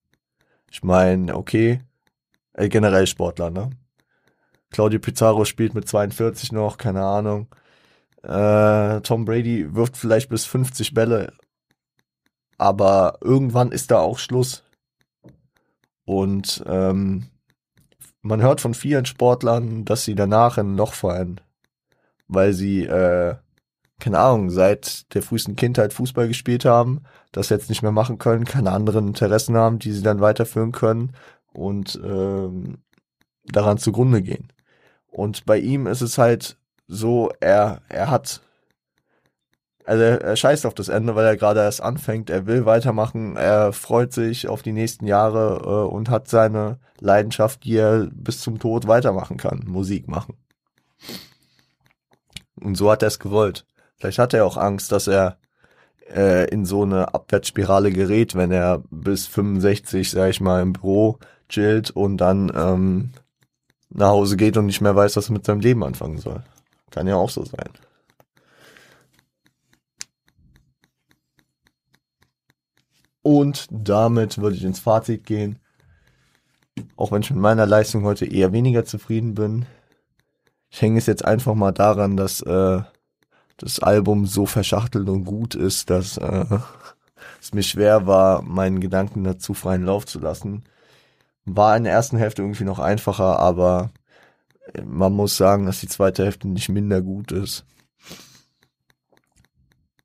[0.70, 1.80] Ich meine, okay,
[2.52, 3.70] äh, generell Sportler, ne?
[4.70, 7.48] Claudio Pizarro spielt mit 42 noch, keine Ahnung.
[8.22, 11.32] Äh, Tom Brady wirft vielleicht bis 50 Bälle,
[12.58, 14.64] aber irgendwann ist da auch Schluss.
[16.04, 17.28] Und ähm,
[18.22, 21.40] man hört von vielen Sportlern, dass sie danach in ein Loch fallen,
[22.28, 23.34] weil sie äh,
[24.00, 27.02] keine Ahnung, seit der frühesten Kindheit Fußball gespielt haben,
[27.32, 31.12] das jetzt nicht mehr machen können, keine anderen Interessen haben, die sie dann weiterführen können
[31.52, 32.78] und ähm,
[33.44, 34.52] daran zugrunde gehen.
[35.10, 38.40] Und bei ihm ist es halt so, er, er hat,
[39.84, 43.36] also er, er scheißt auf das Ende, weil er gerade erst anfängt, er will weitermachen,
[43.36, 48.40] er freut sich auf die nächsten Jahre äh, und hat seine Leidenschaft, die er bis
[48.40, 50.36] zum Tod weitermachen kann, Musik machen.
[52.58, 53.66] Und so hat er es gewollt.
[53.96, 55.38] Vielleicht hat er auch Angst, dass er
[56.14, 61.18] äh, in so eine Abwärtsspirale gerät, wenn er bis 65, sag ich mal, im Büro
[61.48, 63.10] chillt und dann ähm,
[63.90, 66.42] nach Hause geht und nicht mehr weiß, was er mit seinem Leben anfangen soll.
[66.90, 67.70] Kann ja auch so sein.
[73.22, 75.58] Und damit würde ich ins Fazit gehen.
[76.96, 79.66] Auch wenn ich mit meiner Leistung heute eher weniger zufrieden bin.
[80.70, 82.82] Ich hänge es jetzt einfach mal daran, dass äh,
[83.56, 86.44] das Album so verschachtelt und gut ist, dass äh,
[87.40, 90.64] es mir schwer war, meinen Gedanken dazu freien Lauf zu lassen.
[91.44, 93.90] War in der ersten Hälfte irgendwie noch einfacher, aber
[94.84, 97.64] man muss sagen, dass die zweite Hälfte nicht minder gut ist.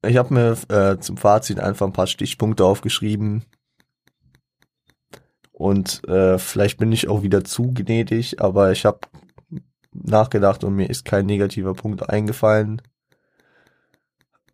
[0.05, 3.43] Ich habe mir äh, zum Fazit einfach ein paar Stichpunkte aufgeschrieben.
[5.51, 8.99] Und äh, vielleicht bin ich auch wieder zu gnädig, aber ich habe
[9.93, 12.81] nachgedacht und mir ist kein negativer Punkt eingefallen.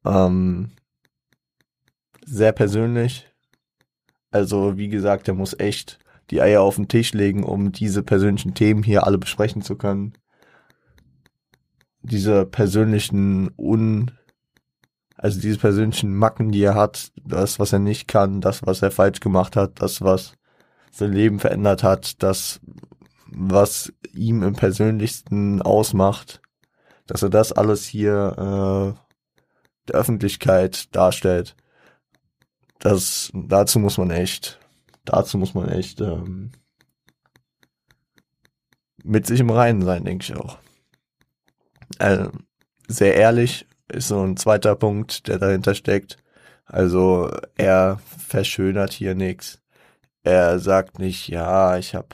[0.05, 0.71] Ähm,
[2.25, 3.27] sehr persönlich.
[4.31, 8.53] Also wie gesagt, er muss echt die Eier auf den Tisch legen, um diese persönlichen
[8.53, 10.13] Themen hier alle besprechen zu können.
[12.01, 14.11] Diese persönlichen Un,
[15.15, 18.91] also diese persönlichen Macken, die er hat, das, was er nicht kann, das, was er
[18.91, 20.33] falsch gemacht hat, das, was
[20.91, 22.61] sein Leben verändert hat, das,
[23.32, 26.41] was ihm im Persönlichsten ausmacht,
[27.07, 28.99] dass er das alles hier äh,
[29.88, 31.55] der Öffentlichkeit darstellt.
[32.80, 34.59] Das, dazu muss man echt,
[35.05, 36.51] dazu muss man echt ähm,
[39.03, 40.57] mit sich im Reinen sein, denke ich auch.
[41.97, 42.32] Also,
[42.88, 46.17] sehr ehrlich ist so ein zweiter Punkt, der dahinter steckt.
[46.65, 49.59] Also er verschönert hier nichts.
[50.23, 52.09] Er sagt nicht, ja, ich habe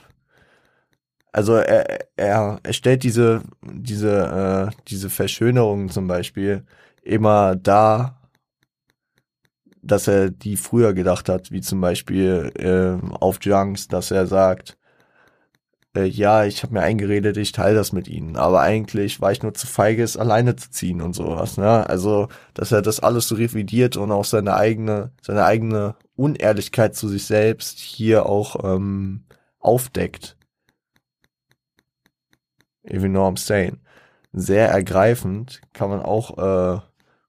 [1.36, 6.64] also er, er, er stellt diese diese äh, diese Verschönerungen zum Beispiel
[7.02, 8.18] immer da,
[9.82, 14.78] dass er die früher gedacht hat, wie zum Beispiel äh, auf Junks, dass er sagt,
[15.96, 19.42] äh, ja, ich habe mir eingeredet, ich teile das mit ihnen, aber eigentlich war ich
[19.42, 21.58] nur zu feige, es alleine zu ziehen und sowas.
[21.58, 21.88] Ne?
[21.88, 27.08] Also, dass er das alles so revidiert und auch seine eigene, seine eigene Unehrlichkeit zu
[27.08, 29.24] sich selbst hier auch ähm,
[29.60, 30.35] aufdeckt.
[32.90, 33.78] If you know I'm saying.
[34.32, 36.80] Sehr ergreifend, kann man auch äh,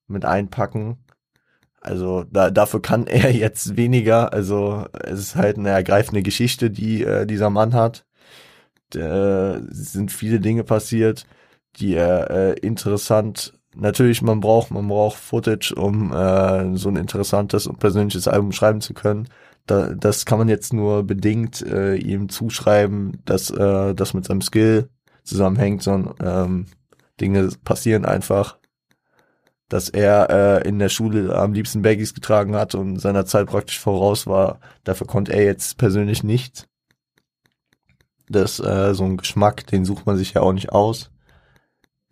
[0.08, 0.98] mit einpacken.
[1.82, 4.34] Also da, dafür kann er jetzt weniger.
[4.34, 8.06] Also es ist halt eine ergreifende Geschichte, die äh, dieser Mann hat.
[8.92, 11.26] Da sind viele Dinge passiert,
[11.78, 13.54] die er äh, interessant.
[13.76, 18.82] Natürlich, man braucht, man braucht Footage, um äh, so ein interessantes und persönliches Album schreiben
[18.82, 19.28] zu können.
[19.68, 24.42] Da, das kann man jetzt nur bedingt äh, ihm zuschreiben, dass äh, das mit seinem
[24.42, 24.90] Skill
[25.28, 26.66] zusammenhängt, sondern ähm,
[27.20, 28.58] Dinge passieren einfach
[29.70, 33.80] dass er äh, in der Schule am liebsten Baggies getragen hat und seiner Zeit praktisch
[33.80, 34.60] voraus war.
[34.84, 36.68] Dafür konnte er jetzt persönlich nicht.
[38.30, 41.12] Das äh, so ein Geschmack, den sucht man sich ja auch nicht aus.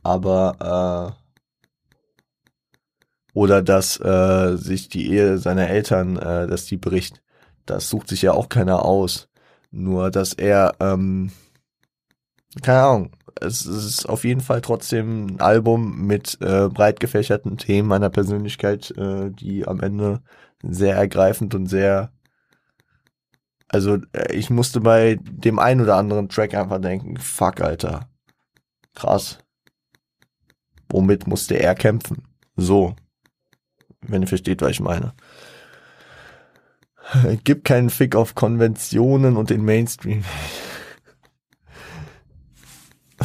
[0.03, 1.21] Aber äh,
[3.33, 7.21] oder dass äh, sich die Ehe seiner Eltern, äh, dass die bricht,
[7.65, 9.29] das sucht sich ja auch keiner aus.
[9.71, 11.31] Nur dass er ähm,
[12.61, 17.87] keine Ahnung, es ist auf jeden Fall trotzdem ein Album mit äh, breit gefächerten Themen
[17.87, 20.21] meiner Persönlichkeit, äh, die am Ende
[20.63, 22.11] sehr ergreifend und sehr
[23.67, 28.09] also äh, ich musste bei dem einen oder anderen Track einfach denken, fuck, Alter.
[28.93, 29.39] Krass.
[30.89, 32.23] Womit musste er kämpfen?
[32.55, 32.95] So.
[34.01, 35.13] Wenn ihr versteht, was ich meine.
[37.43, 40.23] Gibt keinen Fick auf Konventionen und den Mainstream.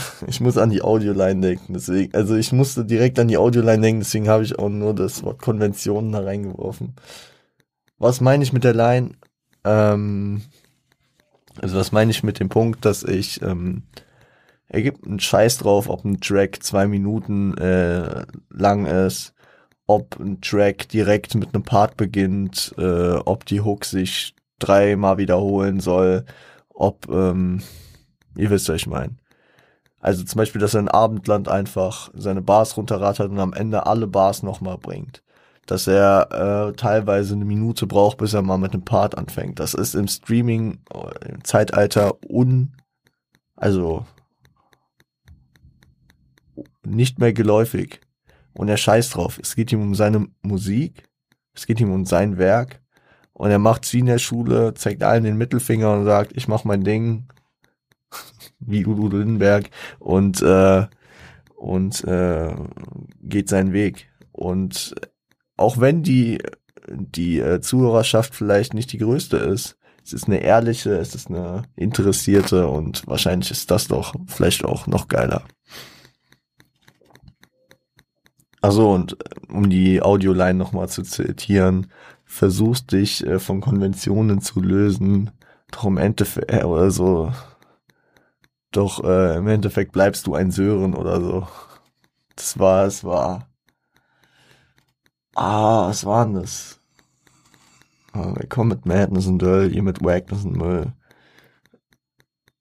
[0.26, 4.00] Ich muss an die Audioline denken, deswegen, also ich musste direkt an die Audioline denken,
[4.00, 6.94] deswegen habe ich auch nur das Wort Konventionen da reingeworfen.
[7.98, 9.12] Was meine ich mit der Line?
[9.64, 10.42] Ähm,
[11.60, 13.82] also was meine ich mit dem Punkt, dass ich, ähm,
[14.68, 19.34] er gibt einen Scheiß drauf, ob ein Track zwei Minuten äh, lang ist,
[19.86, 25.80] ob ein Track direkt mit einem Part beginnt, äh, ob die Hook sich dreimal wiederholen
[25.80, 26.24] soll,
[26.68, 27.62] ob, ähm,
[28.36, 29.16] ihr wisst, was ich meine.
[30.00, 34.06] Also zum Beispiel, dass er in Abendland einfach seine Bars runterrattert und am Ende alle
[34.06, 35.22] Bars nochmal bringt.
[35.66, 39.60] Dass er äh, teilweise eine Minute braucht, bis er mal mit einem Part anfängt.
[39.60, 42.72] Das ist im Streaming äh, im Zeitalter un,
[43.56, 44.06] also
[46.84, 48.00] nicht mehr geläufig.
[48.54, 49.38] Und er scheißt drauf.
[49.40, 51.08] Es geht ihm um seine Musik,
[51.54, 52.80] es geht ihm um sein Werk.
[53.32, 56.64] Und er macht wie in der Schule, zeigt allen den Mittelfinger und sagt, ich mach
[56.64, 57.28] mein Ding,
[58.60, 60.86] wie Udo Lindenberg und äh,
[61.56, 62.54] und äh,
[63.22, 64.08] geht seinen Weg.
[64.32, 64.94] Und
[65.56, 66.38] auch wenn die
[66.88, 71.62] die äh, Zuhörerschaft vielleicht nicht die größte ist, es ist eine ehrliche, es ist eine
[71.76, 75.44] interessierte und wahrscheinlich ist das doch vielleicht auch noch geiler.
[78.60, 81.88] Also und äh, um die Audioline nochmal zu zitieren,
[82.24, 85.30] versuchst dich äh, von Konventionen zu lösen,
[85.70, 87.32] doch im äh, oder so,
[88.72, 91.48] doch äh, im Endeffekt bleibst du ein Sören oder so.
[92.36, 93.48] Das war, es war.
[95.34, 96.80] Ah, was war denn das?
[98.12, 100.92] Ah, wir kommen mit Madness und Döll, ihr mit Wagness und Müll.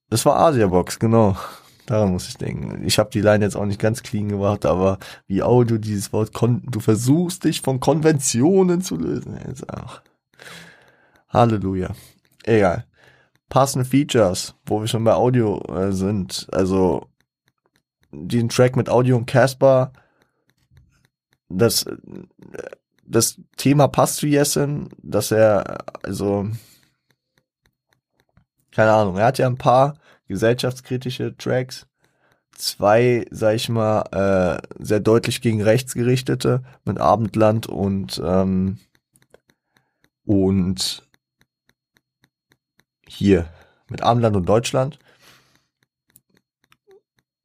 [0.09, 1.35] Das war Asia Box, genau.
[1.85, 2.85] Daran muss ich denken.
[2.85, 6.31] Ich habe die Line jetzt auch nicht ganz clean gemacht, aber wie Audio dieses Wort,
[6.39, 9.39] du versuchst dich von Konventionen zu lösen.
[11.29, 11.95] Halleluja.
[12.43, 12.85] Egal.
[13.49, 16.47] Passende Features, wo wir schon bei Audio äh, sind.
[16.51, 17.07] Also
[18.11, 19.91] den Track mit Audio und Casper.
[21.49, 21.85] Das,
[23.03, 26.47] das Thema passt zu Jessen, dass er, also,
[28.71, 29.95] keine Ahnung, er hat ja ein paar
[30.27, 31.87] gesellschaftskritische Tracks.
[32.51, 38.79] Zwei, sag ich mal, äh, sehr deutlich gegen rechts gerichtete mit Abendland und ähm,
[40.25, 41.08] und
[43.09, 43.49] hier
[43.89, 44.99] mit Abendland und Deutschland.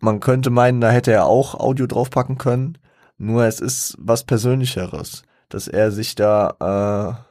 [0.00, 2.78] Man könnte meinen, da hätte er auch Audio draufpacken können.
[3.16, 7.24] Nur es ist was Persönlicheres, dass er sich da, äh,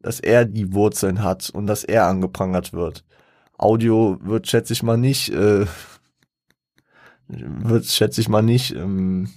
[0.00, 3.04] dass er die Wurzeln hat und dass er angeprangert wird.
[3.56, 5.66] Audio wird, schätze ich mal, nicht, äh,
[7.28, 9.30] wird, schätze ich mal nicht, ähm,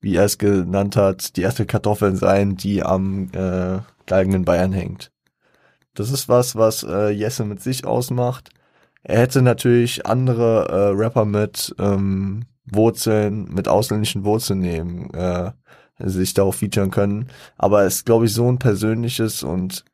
[0.00, 4.72] wie er es genannt hat, die erste Kartoffel sein, die am äh, Galgen in Bayern
[4.72, 5.12] hängt.
[5.94, 8.50] Das ist was, was äh, Jesse mit sich ausmacht.
[9.02, 15.52] Er hätte natürlich andere äh, Rapper mit ähm, Wurzeln, mit ausländischen Wurzeln nehmen, äh,
[15.98, 17.28] sich darauf featuren können.
[17.56, 19.84] Aber es ist, glaube ich, so ein persönliches und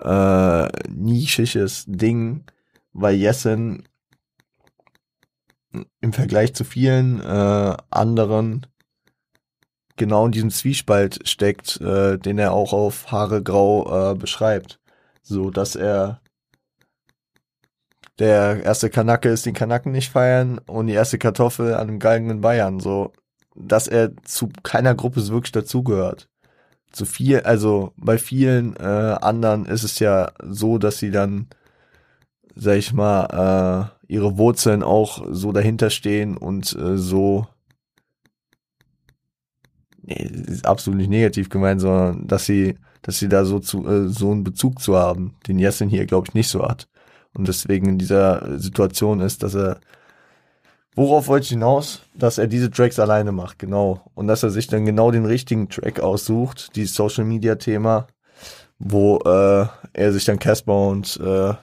[0.00, 2.44] äh, nischiges Ding,
[2.92, 3.84] weil Jessen
[6.00, 8.66] im Vergleich zu vielen äh, anderen
[9.96, 14.81] genau in diesem Zwiespalt steckt, äh, den er auch auf Haare Grau äh, beschreibt.
[15.22, 16.20] So dass er
[18.18, 22.30] der erste Kanacke ist, den Kanaken nicht feiern und die erste Kartoffel an einem Galgen
[22.30, 22.80] in Bayern.
[22.80, 23.12] So,
[23.54, 26.28] dass er zu keiner Gruppe wirklich dazugehört.
[26.92, 31.48] Zu viel, also bei vielen äh, anderen ist es ja so, dass sie dann
[32.54, 37.46] sag ich mal, äh, ihre Wurzeln auch so dahinter stehen und äh, so
[40.02, 44.08] nee, ist absolut nicht negativ gemeint, sondern dass sie, dass sie da so zu äh,
[44.08, 46.88] so einen Bezug zu haben, den Jessin hier, glaube ich, nicht so hat.
[47.34, 49.80] Und deswegen in dieser Situation ist, dass er
[50.94, 52.02] Worauf wollte ich hinaus?
[52.14, 54.02] Dass er diese Tracks alleine macht, genau.
[54.14, 58.06] Und dass er sich dann genau den richtigen Track aussucht, dieses Social Media Thema,
[58.78, 61.54] wo äh, er sich dann Casper und äh,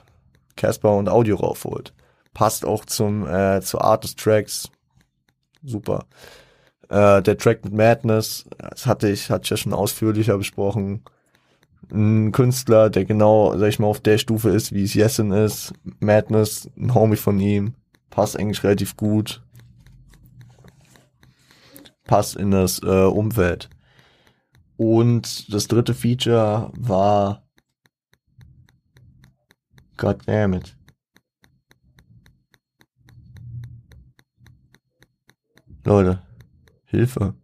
[0.56, 1.92] Casper und Audio raufholt.
[2.34, 4.68] Passt auch zum äh, zur Art des Tracks.
[5.62, 6.06] Super.
[6.88, 11.04] Äh, der Track mit Madness, das hatte ich, hatte ich ja schon ausführlicher besprochen.
[11.92, 15.72] Ein Künstler, der genau, sag ich mal, auf der Stufe ist, wie es Yesin ist.
[15.98, 17.74] Madness, ein Homie von ihm.
[18.10, 19.42] Passt eigentlich relativ gut.
[22.04, 23.70] Passt in das äh, Umfeld.
[24.76, 27.42] Und das dritte Feature war
[29.96, 30.76] God damn it.
[35.84, 36.22] Leute,
[36.84, 37.34] Hilfe.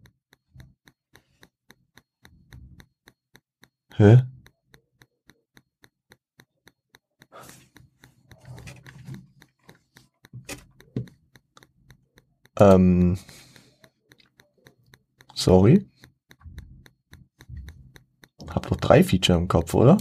[3.99, 4.27] Hä?
[12.59, 13.19] Ähm,
[15.35, 15.87] sorry.
[18.49, 19.97] Hab noch drei Feature im Kopf, oder?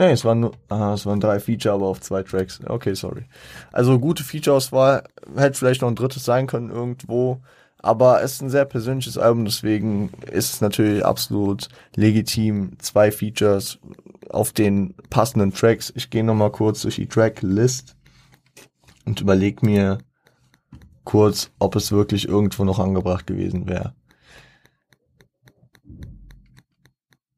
[0.00, 2.58] Nee, es waren nur, aha, es waren drei Feature, aber auf zwei Tracks.
[2.66, 3.26] Okay, sorry.
[3.70, 5.04] Also gute Feature-Auswahl,
[5.36, 7.42] hätte vielleicht noch ein drittes sein können irgendwo,
[7.82, 12.78] Aber es ist ein sehr persönliches Album, deswegen ist es natürlich absolut legitim.
[12.78, 13.78] Zwei Features
[14.30, 15.92] auf den passenden Tracks.
[15.94, 17.94] Ich gehe nochmal kurz durch die Tracklist
[19.04, 19.98] und überlege mir
[21.04, 23.94] kurz, ob es wirklich irgendwo noch angebracht gewesen wäre.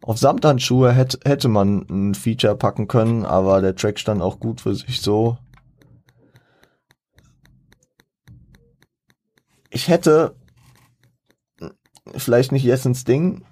[0.02, 4.60] Auf Samthandschuhe hätte, hätte man ein Feature packen können, aber der Track stand auch gut
[4.60, 5.38] für sich so.
[9.70, 10.34] Ich hätte
[12.16, 13.44] vielleicht nicht Jessens Ding,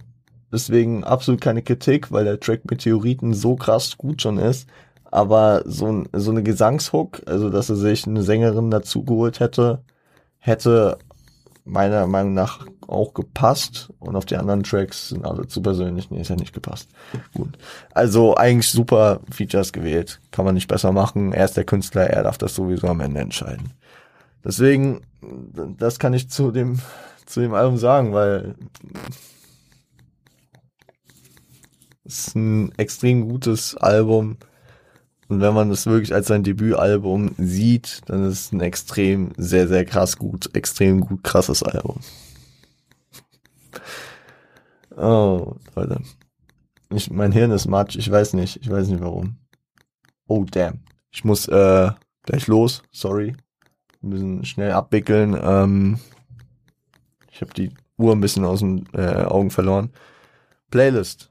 [0.52, 4.68] deswegen absolut keine Kritik, weil der Track Meteoriten so krass gut schon ist.
[5.04, 9.82] Aber so, so eine Gesangshook, also dass er sich eine Sängerin dazu geholt hätte,
[10.38, 10.98] hätte
[11.64, 16.10] meiner Meinung nach auch gepasst und auf die anderen Tracks sind alle zu persönlich.
[16.10, 16.90] Nee, ist ja nicht gepasst.
[17.34, 17.56] Gut.
[17.92, 20.20] Also eigentlich super Features gewählt.
[20.30, 21.32] Kann man nicht besser machen.
[21.32, 23.72] Er ist der Künstler, er darf das sowieso am Ende entscheiden.
[24.44, 25.02] Deswegen,
[25.78, 26.80] das kann ich zu dem,
[27.26, 28.56] zu dem Album sagen, weil
[32.04, 34.38] es ist ein extrem gutes Album.
[35.30, 39.68] Und wenn man das wirklich als sein Debütalbum sieht, dann ist es ein extrem, sehr,
[39.68, 42.00] sehr krass gut, extrem gut krasses Album.
[44.96, 46.02] Oh, Leute.
[46.92, 49.36] Ich, mein Hirn ist matsch, ich weiß nicht, ich weiß nicht warum.
[50.26, 50.80] Oh, damn.
[51.12, 51.92] Ich muss äh,
[52.24, 53.36] gleich los, sorry.
[54.00, 55.38] Wir müssen schnell abwickeln.
[55.40, 56.00] Ähm,
[57.30, 59.90] ich habe die Uhr ein bisschen aus den äh, Augen verloren.
[60.72, 61.29] Playlist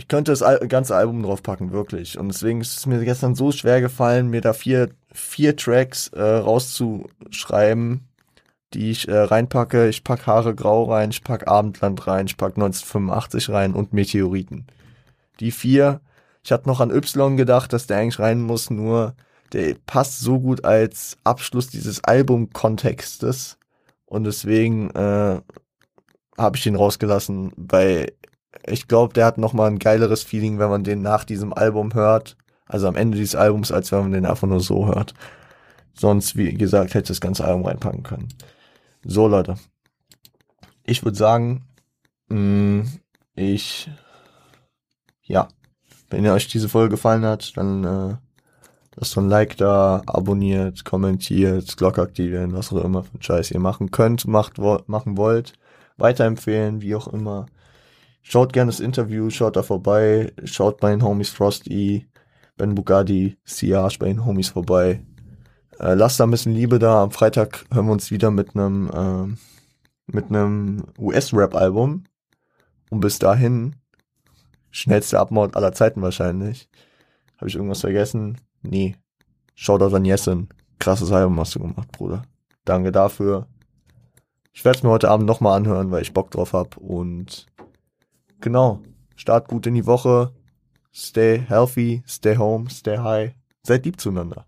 [0.00, 2.18] ich könnte das ganze Album draufpacken, wirklich.
[2.18, 6.22] Und deswegen ist es mir gestern so schwer gefallen, mir da vier, vier Tracks äh,
[6.22, 8.08] rauszuschreiben,
[8.72, 9.90] die ich äh, reinpacke.
[9.90, 14.66] Ich pack Haare Grau rein, ich pack Abendland rein, ich pack 1985 rein und Meteoriten.
[15.38, 16.00] Die vier,
[16.42, 19.14] ich hatte noch an Y gedacht, dass der eigentlich rein muss, nur
[19.52, 23.58] der passt so gut als Abschluss dieses Albumkontextes.
[24.06, 25.42] Und deswegen äh,
[26.38, 28.14] habe ich ihn rausgelassen, weil
[28.66, 31.94] ich glaube, der hat noch mal ein geileres Feeling, wenn man den nach diesem Album
[31.94, 32.36] hört,
[32.66, 35.14] also am Ende dieses Albums, als wenn man den einfach nur so hört.
[35.94, 38.28] Sonst, wie gesagt, hätte das ganze Album reinpacken können.
[39.04, 39.56] So, Leute.
[40.84, 41.64] Ich würde sagen,
[42.28, 42.88] mh, mm,
[43.34, 43.90] ich,
[45.22, 45.48] ja,
[46.10, 48.16] wenn ihr euch diese Folge gefallen hat, dann äh,
[48.96, 53.90] lasst ein Like da, abonniert, kommentiert, Glocke aktivieren, was auch immer für Scheiß ihr machen
[53.90, 55.54] könnt, macht, wo, machen wollt,
[55.96, 57.46] weiterempfehlen, wie auch immer.
[58.22, 62.06] Schaut gerne das Interview, schaut da vorbei, schaut bei den Homies Frosty,
[62.56, 65.02] Ben Bugatti, Siage bei den Homies vorbei.
[65.78, 67.02] Äh, lasst da ein bisschen Liebe da.
[67.02, 69.36] Am Freitag hören wir uns wieder mit einem äh,
[70.12, 72.04] mit einem US-Rap-Album.
[72.90, 73.76] Und bis dahin,
[74.70, 76.68] schnellste Abmord aller Zeiten wahrscheinlich.
[77.38, 78.40] Habe ich irgendwas vergessen?
[78.62, 78.96] Nee.
[79.54, 80.48] Shoutout an Jessen.
[80.78, 82.22] Krasses Album hast du gemacht, Bruder.
[82.64, 83.46] Danke dafür.
[84.52, 87.46] Ich werde es mir heute Abend nochmal anhören, weil ich Bock drauf hab und
[88.40, 88.82] Genau.
[89.16, 90.32] Start gut in die Woche.
[90.92, 93.34] Stay healthy, stay home, stay high.
[93.62, 94.46] Seid lieb zueinander.